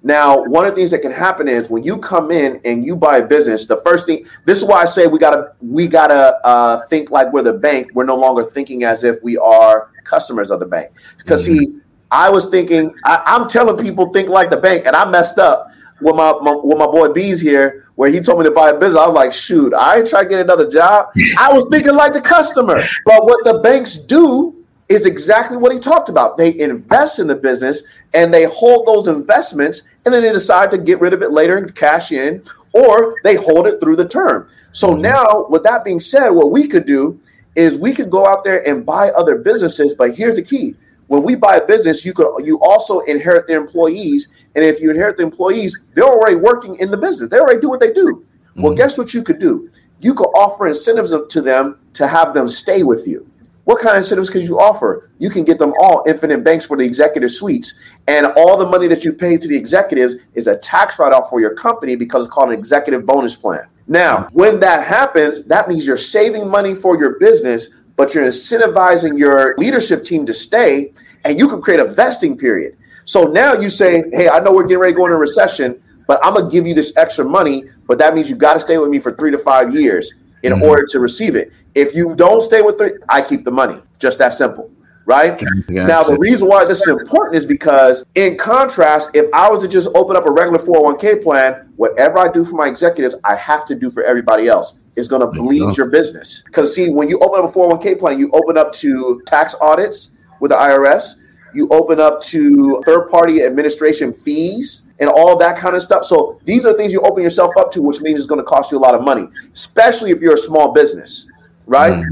[0.01, 2.95] Now, one of the things that can happen is when you come in and you
[2.95, 6.37] buy a business, the first thing this is why I say we gotta we gotta
[6.45, 7.91] uh, think like we're the bank.
[7.93, 10.91] We're no longer thinking as if we are customers of the bank.
[11.17, 11.59] Because mm-hmm.
[11.59, 11.79] see,
[12.11, 15.67] I was thinking I, am telling people think like the bank, and I messed up
[16.01, 18.79] with my, my with my boy Bees here, where he told me to buy a
[18.79, 19.01] business.
[19.01, 21.07] I was like, shoot, I ain't trying to get another job.
[21.37, 22.79] I was thinking like the customer.
[23.05, 24.58] But what the banks do
[24.89, 26.37] is exactly what he talked about.
[26.37, 30.77] They invest in the business and they hold those investments and then they decide to
[30.77, 34.49] get rid of it later and cash in, or they hold it through the term.
[34.71, 35.01] So mm-hmm.
[35.01, 37.19] now, with that being said, what we could do
[37.55, 39.93] is we could go out there and buy other businesses.
[39.93, 40.75] But here's the key:
[41.07, 44.89] when we buy a business, you could you also inherit the employees, and if you
[44.89, 47.29] inherit the employees, they're already working in the business.
[47.29, 48.25] They already do what they do.
[48.51, 48.63] Mm-hmm.
[48.63, 49.69] Well, guess what you could do?
[49.99, 53.29] You could offer incentives to them to have them stay with you.
[53.65, 55.11] What kind of incentives could you offer?
[55.19, 57.75] You can get them all infinite banks for the executive suites.
[58.07, 61.29] And all the money that you pay to the executives is a tax write off
[61.29, 63.67] for your company because it's called an executive bonus plan.
[63.87, 69.17] Now, when that happens, that means you're saving money for your business, but you're incentivizing
[69.17, 70.93] your leadership team to stay,
[71.25, 72.77] and you can create a vesting period.
[73.05, 75.81] So now you say, hey, I know we're getting ready to go into a recession,
[76.07, 78.59] but I'm going to give you this extra money, but that means you've got to
[78.59, 80.63] stay with me for three to five years in mm-hmm.
[80.63, 81.51] order to receive it.
[81.75, 83.81] If you don't stay with it, I keep the money.
[83.99, 84.71] Just that simple.
[85.05, 89.63] Right now, the reason why this is important is because, in contrast, if I was
[89.63, 93.35] to just open up a regular 401k plan, whatever I do for my executives, I
[93.35, 94.77] have to do for everybody else.
[94.95, 96.43] Is going to bleed your business.
[96.45, 100.11] Because, see, when you open up a 401k plan, you open up to tax audits
[100.41, 101.15] with the IRS,
[101.53, 106.03] you open up to third party administration fees and all that kind of stuff.
[106.03, 108.71] So these are things you open yourself up to, which means it's going to cost
[108.71, 111.28] you a lot of money, especially if you're a small business
[111.69, 111.95] right?
[111.95, 112.05] Mm.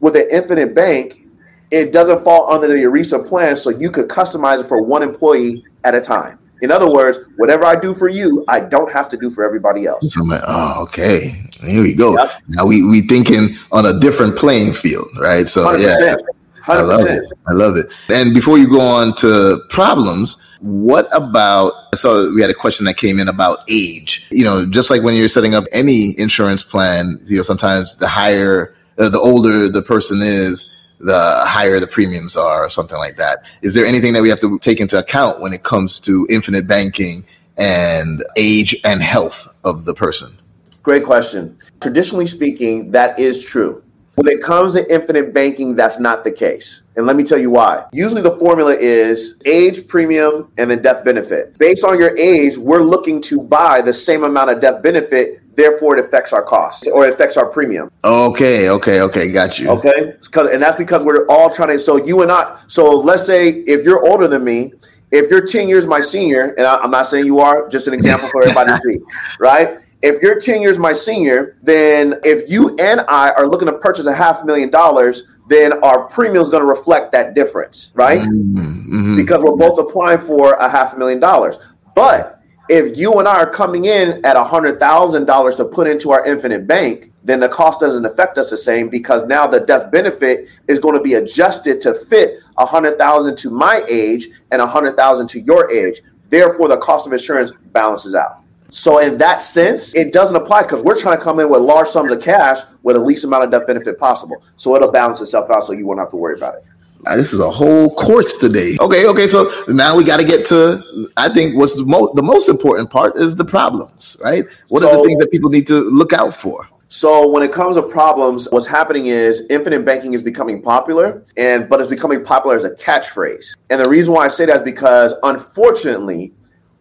[0.00, 1.26] With an infinite bank,
[1.70, 5.64] it doesn't fall under the ERISA plan, so you could customize it for one employee
[5.84, 6.38] at a time.
[6.62, 9.86] In other words, whatever I do for you, I don't have to do for everybody
[9.86, 10.14] else.
[10.14, 11.42] So I'm like, oh, okay.
[11.64, 12.16] Here we go.
[12.18, 12.30] Yep.
[12.48, 15.48] Now we we thinking on a different playing field, right?
[15.48, 16.16] So 100%, yeah.
[16.64, 16.68] 100%.
[16.68, 17.32] I love it.
[17.48, 17.92] I love it.
[18.08, 22.96] And before you go on to problems, what about so we had a question that
[22.96, 24.26] came in about age.
[24.30, 28.08] You know, just like when you're setting up any insurance plan, you know, sometimes the
[28.08, 33.16] higher uh, the older the person is, the higher the premiums are or something like
[33.16, 33.44] that.
[33.62, 36.66] Is there anything that we have to take into account when it comes to infinite
[36.66, 37.24] banking
[37.56, 40.38] and age and health of the person?
[40.82, 41.56] Great question.
[41.80, 43.82] Traditionally speaking, that is true.
[44.16, 46.82] When it comes to infinite banking, that's not the case.
[46.96, 47.84] And let me tell you why.
[47.92, 51.58] Usually the formula is age, premium, and then death benefit.
[51.58, 55.96] Based on your age, we're looking to buy the same amount of death benefit therefore
[55.96, 57.90] it affects our costs or it affects our premium.
[58.04, 59.68] Okay, okay, okay, got you.
[59.70, 61.78] Okay, and that's because we're all trying to.
[61.78, 62.60] So you and I.
[62.66, 64.72] So let's say if you're older than me,
[65.10, 68.28] if you're 10 years my senior, and I'm not saying you are, just an example
[68.28, 68.98] for everybody to see,
[69.38, 69.78] right?
[70.02, 74.06] If you're 10 years my senior, then if you and I are looking to purchase
[74.06, 78.20] a half million dollars, then our premium is going to reflect that difference, right?
[78.20, 79.16] Mm-hmm.
[79.16, 81.58] Because we're both applying for a half a million dollars.
[81.94, 85.86] But if you and I are coming in at a hundred thousand dollars to put
[85.86, 89.60] into our infinite bank, then the cost doesn't affect us the same because now the
[89.60, 94.28] death benefit is going to be adjusted to fit a hundred thousand to my age
[94.50, 96.00] and a hundred thousand to your age.
[96.30, 98.40] Therefore, the cost of insurance balances out.
[98.70, 101.88] So in that sense, it doesn't apply because we're trying to come in with large
[101.88, 104.42] sums of cash with the least amount of death benefit possible.
[104.56, 106.64] So it'll balance itself out, so you won't have to worry about it.
[107.06, 108.76] Uh, this is a whole course today.
[108.80, 109.26] Okay, okay.
[109.26, 111.10] So now we got to get to.
[111.16, 114.46] I think what's the most the most important part is the problems, right?
[114.68, 116.68] What so, are the things that people need to look out for?
[116.88, 121.68] So when it comes to problems, what's happening is infinite banking is becoming popular, and
[121.68, 123.56] but it's becoming popular as a catchphrase.
[123.70, 126.32] And the reason why I say that is because unfortunately,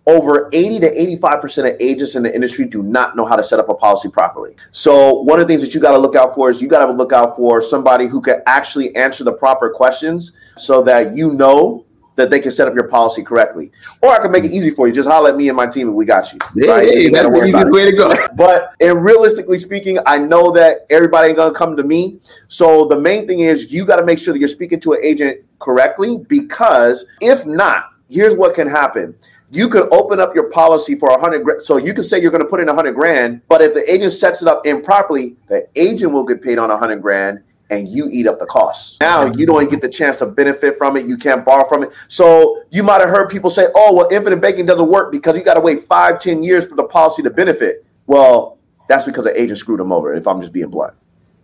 [0.05, 3.59] over 80 to 85% of agents in the industry do not know how to set
[3.59, 4.55] up a policy properly.
[4.71, 6.85] So, one of the things that you got to look out for is you got
[6.85, 11.31] to look out for somebody who can actually answer the proper questions so that you
[11.33, 11.85] know
[12.15, 13.71] that they can set up your policy correctly.
[14.01, 14.93] Or I can make it easy for you.
[14.93, 16.39] Just holler at me and my team and we got you.
[16.55, 16.87] Yeah, right?
[16.87, 18.13] hey, that's the easiest way to go.
[18.35, 22.19] but and realistically speaking, I know that everybody ain't gonna come to me.
[22.47, 24.99] So the main thing is you got to make sure that you're speaking to an
[25.01, 29.15] agent correctly because if not, here's what can happen
[29.53, 31.61] you could open up your policy for a hundred grand.
[31.61, 33.91] So you can say you're going to put in a hundred grand, but if the
[33.91, 37.87] agent sets it up improperly, the agent will get paid on a hundred grand and
[37.87, 38.97] you eat up the costs.
[38.99, 41.05] Now you don't get the chance to benefit from it.
[41.05, 41.91] You can't borrow from it.
[42.07, 45.43] So you might have heard people say, oh, well, infinite banking doesn't work because you
[45.43, 47.85] got to wait five, ten years for the policy to benefit.
[48.07, 48.57] Well,
[48.89, 50.93] that's because the agent screwed them over, if I'm just being blunt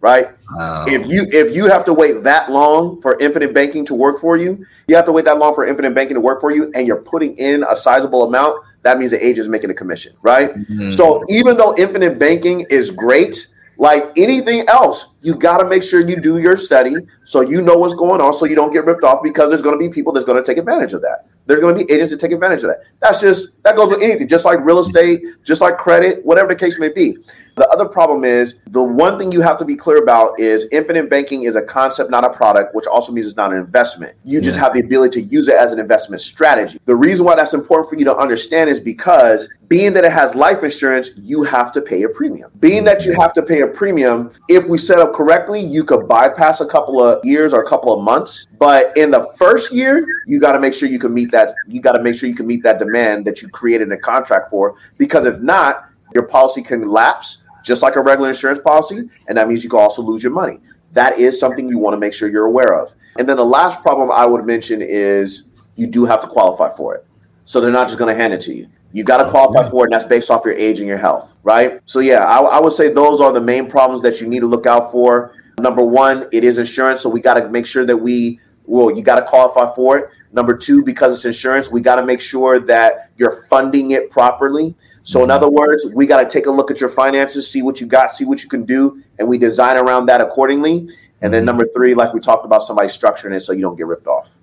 [0.01, 0.29] right?
[0.51, 0.85] Wow.
[0.87, 4.37] If you if you have to wait that long for infinite banking to work for
[4.37, 6.87] you, you have to wait that long for infinite banking to work for you, and
[6.87, 8.63] you're putting in a sizable amount.
[8.83, 10.53] That means the agent is making a commission, right?
[10.53, 10.91] Mm-hmm.
[10.91, 16.01] So even though infinite banking is great, like anything else, you got to make sure
[16.01, 19.03] you do your study so you know what's going on, so you don't get ripped
[19.03, 21.25] off because there's going to be people that's going to take advantage of that.
[21.45, 22.83] There's going to be agents that take advantage of that.
[22.99, 26.59] That's just that goes with anything, just like real estate, just like credit, whatever the
[26.59, 27.17] case may be.
[27.59, 31.09] The other problem is the one thing you have to be clear about is infinite
[31.09, 34.15] banking is a concept, not a product, which also means it's not an investment.
[34.23, 36.79] You just have the ability to use it as an investment strategy.
[36.85, 40.35] The reason why that's important for you to understand is because being that it has
[40.35, 42.49] life insurance, you have to pay a premium.
[42.61, 46.07] Being that you have to pay a premium, if we set up correctly, you could
[46.07, 48.47] bypass a couple of years or a couple of months.
[48.57, 51.53] But in the first year, you got to make sure you can meet that.
[51.67, 54.49] You got to make sure you can meet that demand that you created a contract
[54.49, 54.75] for.
[54.97, 59.47] Because if not, your policy can lapse just like a regular insurance policy, and that
[59.47, 60.59] means you can also lose your money.
[60.93, 62.95] That is something you want to make sure you're aware of.
[63.17, 65.43] And then the last problem I would mention is
[65.75, 67.05] you do have to qualify for it.
[67.45, 68.67] So they're not just going to hand it to you.
[68.91, 71.35] You got to qualify for it, and that's based off your age and your health,
[71.43, 71.79] right?
[71.85, 74.47] So yeah, I, I would say those are the main problems that you need to
[74.47, 75.35] look out for.
[75.59, 79.01] Number one, it is insurance, so we got to make sure that we well, you
[79.01, 80.09] got to qualify for it.
[80.31, 84.75] Number two, because it's insurance, we got to make sure that you're funding it properly.
[85.09, 87.81] So, in other words, we got to take a look at your finances, see what
[87.81, 90.87] you got, see what you can do, and we design around that accordingly.
[91.21, 91.45] And then mm-hmm.
[91.47, 94.35] number three, like we talked about, somebody structuring it so you don't get ripped off.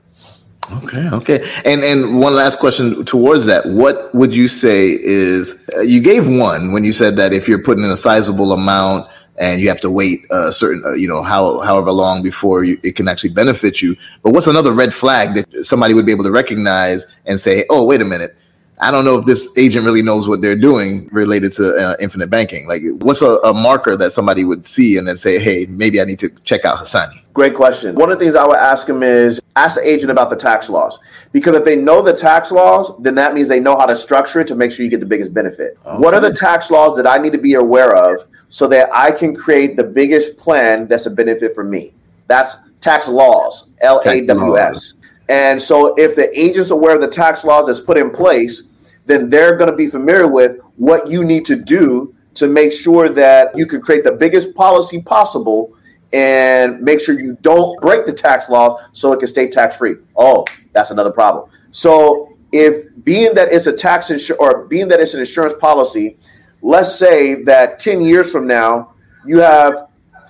[0.82, 1.48] Okay, okay.
[1.64, 3.64] And and one last question towards that.
[3.64, 7.62] What would you say is uh, you gave one when you said that if you're
[7.62, 11.22] putting in a sizable amount and you have to wait a certain, uh, you know,
[11.22, 13.94] how however long before you, it can actually benefit you.
[14.24, 17.84] But what's another red flag that somebody would be able to recognize and say, "Oh,
[17.84, 18.36] wait a minute."
[18.78, 22.28] I don't know if this agent really knows what they're doing related to uh, infinite
[22.28, 22.68] banking.
[22.68, 26.04] Like, what's a, a, marker that somebody would see and then say, hey, maybe I
[26.04, 27.22] need to check out Hassani?
[27.32, 27.94] Great question.
[27.94, 30.68] One of the things I would ask them is ask the agent about the tax
[30.68, 30.98] laws.
[31.32, 34.40] Because if they know the tax laws, then that means they know how to structure
[34.40, 35.78] it to make sure you get the biggest benefit.
[35.86, 36.02] Okay.
[36.02, 39.10] What are the tax laws that I need to be aware of so that I
[39.10, 41.94] can create the biggest plan that's a benefit for me.
[42.28, 44.94] That's tax laws, L A W S.
[45.28, 48.68] And so if the agent's aware of the tax laws that's put in place,
[49.06, 53.08] then they're going to be familiar with what you need to do to make sure
[53.08, 55.74] that you can create the biggest policy possible
[56.12, 59.96] and make sure you don't break the tax laws so it can stay tax free.
[60.16, 61.50] Oh, that's another problem.
[61.70, 66.16] So if being that it's a tax or being that it's an insurance policy,
[66.62, 68.92] let's say that 10 years from now
[69.24, 69.85] you have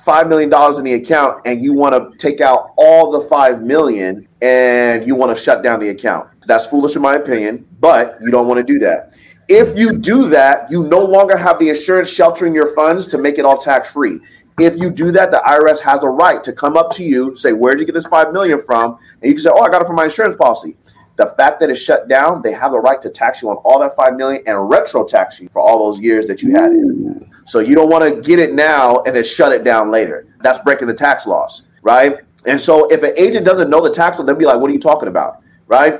[0.06, 4.28] $5 million in the account and you want to take out all the 5 million
[4.40, 6.30] and you want to shut down the account.
[6.46, 9.18] That's foolish in my opinion, but you don't want to do that.
[9.48, 13.38] If you do that, you no longer have the insurance sheltering your funds to make
[13.38, 14.20] it all tax free.
[14.58, 17.52] If you do that, the IRS has a right to come up to you, say,
[17.52, 19.82] "Where did you get this five million from?" And you can say, "Oh, I got
[19.82, 20.76] it from my insurance policy."
[21.16, 23.80] The fact that it's shut down, they have the right to tax you on all
[23.80, 27.28] that five million and retro tax you for all those years that you had it.
[27.46, 30.26] So you don't want to get it now and then shut it down later.
[30.42, 32.18] That's breaking the tax laws, right?
[32.44, 34.74] And so if an agent doesn't know the tax law, they'll be like, "What are
[34.74, 35.98] you talking about?" Right?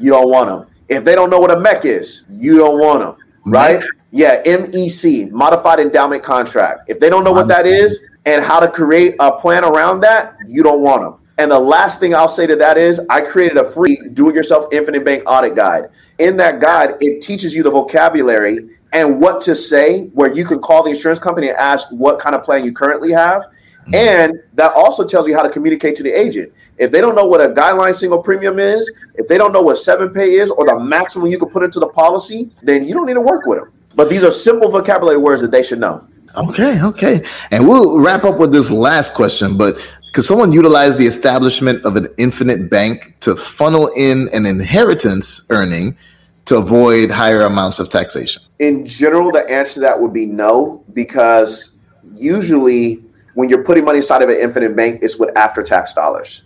[0.00, 0.66] You don't want them.
[0.88, 3.82] If they don't know what a MEC is, you don't want them, right?
[4.10, 6.88] Yeah, MEC, modified endowment contract.
[6.88, 10.36] If they don't know what that is and how to create a plan around that,
[10.46, 11.20] you don't want them.
[11.38, 14.34] And the last thing I'll say to that is I created a free do it
[14.34, 15.88] yourself infinite bank audit guide.
[16.18, 20.60] In that guide, it teaches you the vocabulary and what to say, where you can
[20.60, 23.42] call the insurance company and ask what kind of plan you currently have.
[23.42, 23.94] Mm-hmm.
[23.94, 26.52] And that also tells you how to communicate to the agent.
[26.78, 29.78] If they don't know what a guideline single premium is, if they don't know what
[29.78, 33.06] seven pay is or the maximum you can put into the policy, then you don't
[33.06, 33.72] need to work with them.
[33.96, 36.06] But these are simple vocabulary words that they should know.
[36.36, 37.22] Okay, okay.
[37.52, 39.76] And we'll wrap up with this last question, but
[40.14, 45.98] could someone utilize the establishment of an infinite bank to funnel in an inheritance earning
[46.44, 48.40] to avoid higher amounts of taxation?
[48.60, 51.72] In general, the answer to that would be no, because
[52.14, 53.02] usually
[53.34, 56.44] when you're putting money inside of an infinite bank, it's with after tax dollars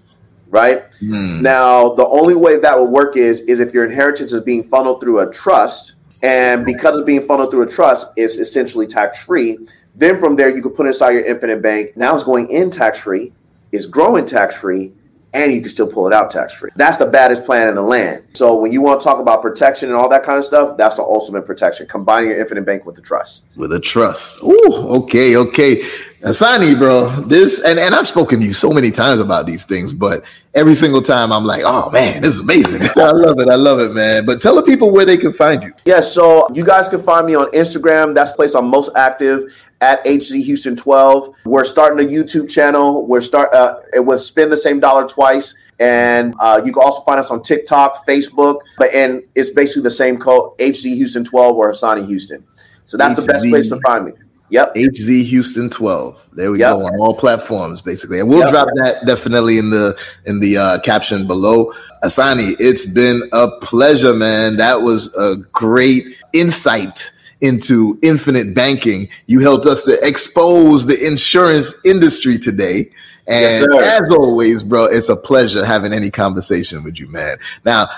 [0.51, 0.91] right?
[1.03, 1.43] Mm.
[1.43, 4.99] Now, the only way that will work is is if your inheritance is being funneled
[4.99, 9.59] through a trust, and because it's being funneled through a trust, it's essentially tax free.
[9.95, 11.97] Then from there, you can put inside your infinite bank.
[11.99, 13.31] Now it's going in tax free,
[13.73, 14.93] it's growing tax free,
[15.35, 16.71] and you can still pull it out tax free.
[16.77, 18.25] That's the baddest plan in the land.
[18.33, 20.97] So when you want to talk about protection and all that kind of stuff, that's
[20.97, 21.87] the ultimate protection.
[21.87, 23.45] Combining your infinite bank with the trust.
[23.57, 24.43] With a trust.
[24.43, 25.77] Ooh, okay, okay.
[26.23, 29.93] Hassani, bro, this and, and I've spoken to you so many times about these things,
[29.93, 30.25] but
[30.59, 32.83] every single time I'm like, oh man, this is amazing.
[32.97, 33.49] I love it.
[33.49, 34.27] I love it, man.
[34.27, 35.73] But tell the people where they can find you.
[35.85, 38.15] Yeah, so you guys can find me on Instagram.
[38.15, 41.35] That's the place I'm most active at HZ Houston 12.
[41.45, 43.07] We're starting a YouTube channel.
[43.07, 45.55] We're start uh, it was spend the same dollar twice.
[45.81, 49.91] And uh, you can also find us on TikTok, Facebook, but and it's basically the
[49.91, 52.45] same code HZ Houston 12 or Hassani Houston.
[52.85, 53.27] So that's HZ.
[53.27, 54.13] the best place to find me.
[54.51, 54.75] Yep.
[54.75, 56.31] HZ Houston 12.
[56.33, 56.71] There we yep.
[56.71, 58.21] go on all platforms basically.
[58.21, 58.51] And we'll yep.
[58.51, 61.73] drop that definitely in the in the uh, caption below.
[62.03, 64.57] Hassani, it's been a pleasure, man.
[64.57, 69.09] That was a great insight into infinite banking.
[69.27, 72.91] You helped us to expose the insurance industry today.
[73.27, 77.37] And yes, as always, bro, it's a pleasure having any conversation with you, man.
[77.65, 77.89] Now,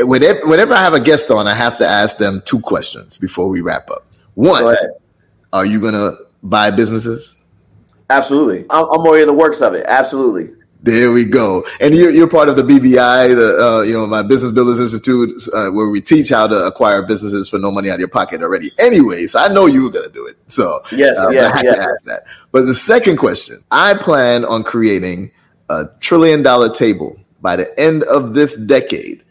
[0.00, 3.48] whenever, whenever I have a guest on, I have to ask them two questions before
[3.48, 4.06] we wrap up.
[4.34, 4.76] One,
[5.56, 7.34] are you going to buy businesses?
[8.10, 8.66] Absolutely.
[8.70, 9.84] I'm, I'm more in the works of it.
[9.88, 10.54] Absolutely.
[10.82, 11.64] There we go.
[11.80, 15.42] And you're, you're part of the BBI, the uh, you know my Business Builders Institute,
[15.52, 18.40] uh, where we teach how to acquire businesses for no money out of your pocket
[18.40, 18.70] already.
[18.78, 20.36] Anyway, so I know you were gonna do it.
[20.46, 21.76] So yes, uh, yes, I yes.
[21.76, 22.24] to ask that.
[22.52, 25.32] But the second question, I plan on creating
[25.70, 29.24] a trillion dollar table by the end of this decade.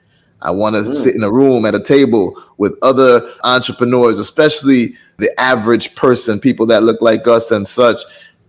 [0.45, 0.93] I want to mm.
[0.93, 6.67] sit in a room at a table with other entrepreneurs, especially the average person, people
[6.67, 7.99] that look like us and such,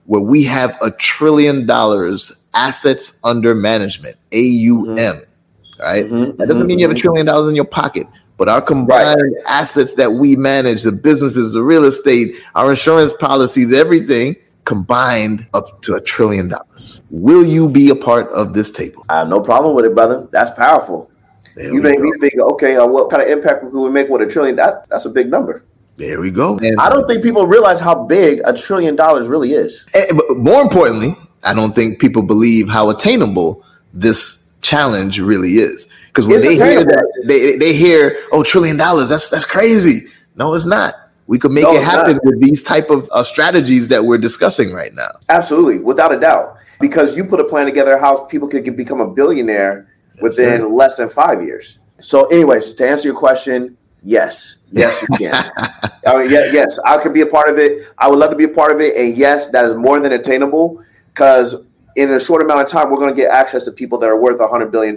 [0.04, 4.96] where we have a trillion dollars assets under management, AUM.
[4.96, 5.82] Mm-hmm.
[5.82, 6.04] Right?
[6.04, 6.36] Mm-hmm.
[6.36, 9.44] That doesn't mean you have a trillion dollars in your pocket, but our combined right.
[9.46, 14.36] assets that we manage, the businesses, the real estate, our insurance policies, everything
[14.66, 17.02] combined up to a trillion dollars.
[17.08, 19.06] Will you be a part of this table?
[19.08, 20.28] I have no problem with it, brother.
[20.30, 21.10] That's powerful.
[21.56, 22.04] There you make go.
[22.04, 24.56] me think, okay, uh, what kind of impact could we make with a trillion?
[24.56, 25.64] That, that's a big number.
[25.96, 26.58] There we go.
[26.58, 29.86] And I don't think people realize how big a trillion dollars really is.
[29.94, 35.90] And, but more importantly, I don't think people believe how attainable this challenge really is.
[36.08, 36.90] Because when it's they attainable.
[36.90, 40.94] hear that, they they hear, "Oh, trillion dollars, that's that's crazy." No, it's not.
[41.26, 44.72] We could make no, it happen with these type of uh, strategies that we're discussing
[44.72, 45.12] right now.
[45.30, 46.58] Absolutely, without a doubt.
[46.78, 49.88] Because you put a plan together how people could become a billionaire
[50.20, 50.70] within right.
[50.70, 51.78] less than five years.
[52.00, 55.34] So, anyways, to answer your question, Yes, yes, you can.
[56.06, 57.88] I mean, yeah, yes, I could be a part of it.
[57.98, 60.12] I would love to be a part of it, and yes, that is more than
[60.12, 63.98] attainable because in a short amount of time, we're going to get access to people
[63.98, 64.96] that are worth $100 billion.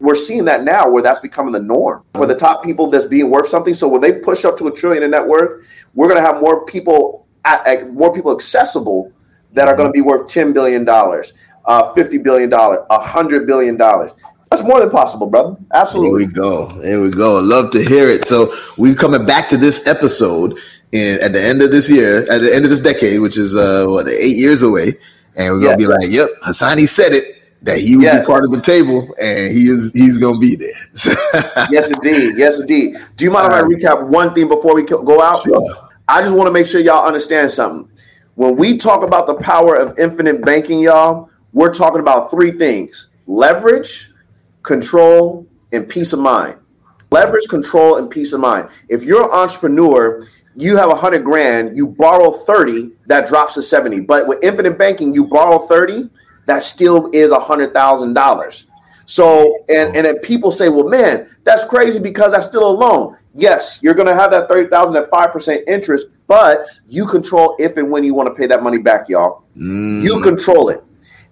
[0.00, 3.28] We're seeing that now where that's becoming the norm for the top people that's being
[3.28, 3.74] worth something.
[3.74, 6.40] So when they push up to a trillion in net worth, we're going to have
[6.40, 9.12] more people, at more people accessible
[9.52, 13.76] that are going to be worth $10 billion, uh, $50 billion, $100 billion.
[14.50, 15.56] That's more than possible, brother.
[15.74, 16.26] Absolutely.
[16.26, 16.66] There we go.
[16.80, 17.38] There we go.
[17.38, 18.24] Love to hear it.
[18.24, 20.58] So we're coming back to this episode
[20.92, 23.54] in at the end of this year, at the end of this decade, which is
[23.54, 24.98] uh what eight years away,
[25.36, 25.76] and we're gonna yes.
[25.78, 28.24] be like, "Yep, Hassani said it." That he would yes.
[28.24, 30.68] be part of the table, and he is he's gonna be there.
[31.70, 32.34] yes, indeed.
[32.36, 32.96] Yes, indeed.
[33.16, 35.42] Do you mind if I recap one thing before we go out?
[35.42, 35.88] Sure.
[36.06, 37.90] I just want to make sure y'all understand something.
[38.36, 43.08] When we talk about the power of infinite banking, y'all, we're talking about three things:
[43.26, 44.07] leverage,
[44.68, 46.58] control, and peace of mind.
[47.10, 48.68] Leverage, control, and peace of mind.
[48.88, 53.62] If you're an entrepreneur, you have a hundred grand, you borrow 30, that drops to
[53.62, 54.00] 70.
[54.00, 56.10] But with infinite banking, you borrow 30,
[56.46, 58.66] that still is a hundred thousand dollars.
[59.06, 63.16] So, and and if people say, well, man, that's crazy because that's still a loan.
[63.34, 67.90] Yes, you're going to have that 30,000 at 5% interest, but you control if and
[67.90, 69.44] when you want to pay that money back, y'all.
[69.56, 70.02] Mm.
[70.02, 70.82] You control it.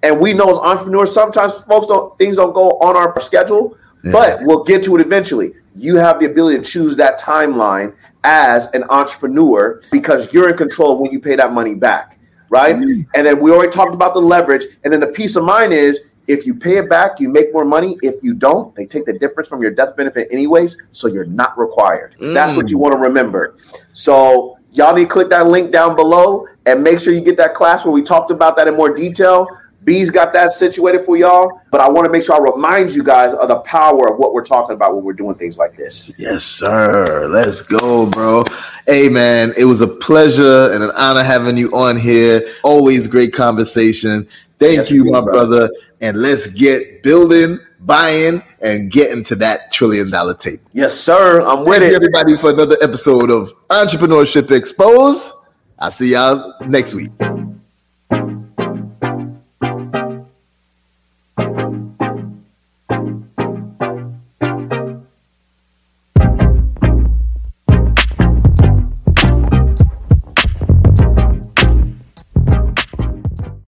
[0.02, 4.12] And we know as entrepreneurs, sometimes folks don't things don't go on our schedule, yeah.
[4.12, 5.52] but we'll get to it eventually.
[5.74, 7.94] You have the ability to choose that timeline
[8.24, 12.18] as an entrepreneur because you're in control of when you pay that money back,
[12.50, 12.76] right?
[12.76, 13.02] Mm-hmm.
[13.14, 16.06] And then we already talked about the leverage, and then the peace of mind is
[16.28, 17.98] if you pay it back, you make more money.
[18.02, 21.56] If you don't, they take the difference from your death benefit anyways, so you're not
[21.58, 22.16] required.
[22.20, 22.34] Mm.
[22.34, 22.80] That's what you mm.
[22.80, 23.56] want to remember.
[23.92, 27.54] So y'all need to click that link down below and make sure you get that
[27.54, 29.46] class where we talked about that in more detail.
[29.86, 33.04] B's got that situated for y'all, but I want to make sure I remind you
[33.04, 36.12] guys of the power of what we're talking about when we're doing things like this.
[36.18, 37.28] Yes, sir.
[37.28, 38.44] Let's go, bro.
[38.88, 42.52] Hey, man, it was a pleasure and an honor having you on here.
[42.64, 44.26] Always great conversation.
[44.58, 45.46] Thank yes, you, my brother.
[45.46, 45.70] brother.
[46.00, 50.60] And let's get building, buying, and getting to that trillion dollar tape.
[50.72, 51.42] Yes, sir.
[51.42, 51.94] I'm with Thank it.
[51.94, 55.32] everybody, for another episode of Entrepreneurship Exposed.
[55.78, 57.12] I'll see y'all next week.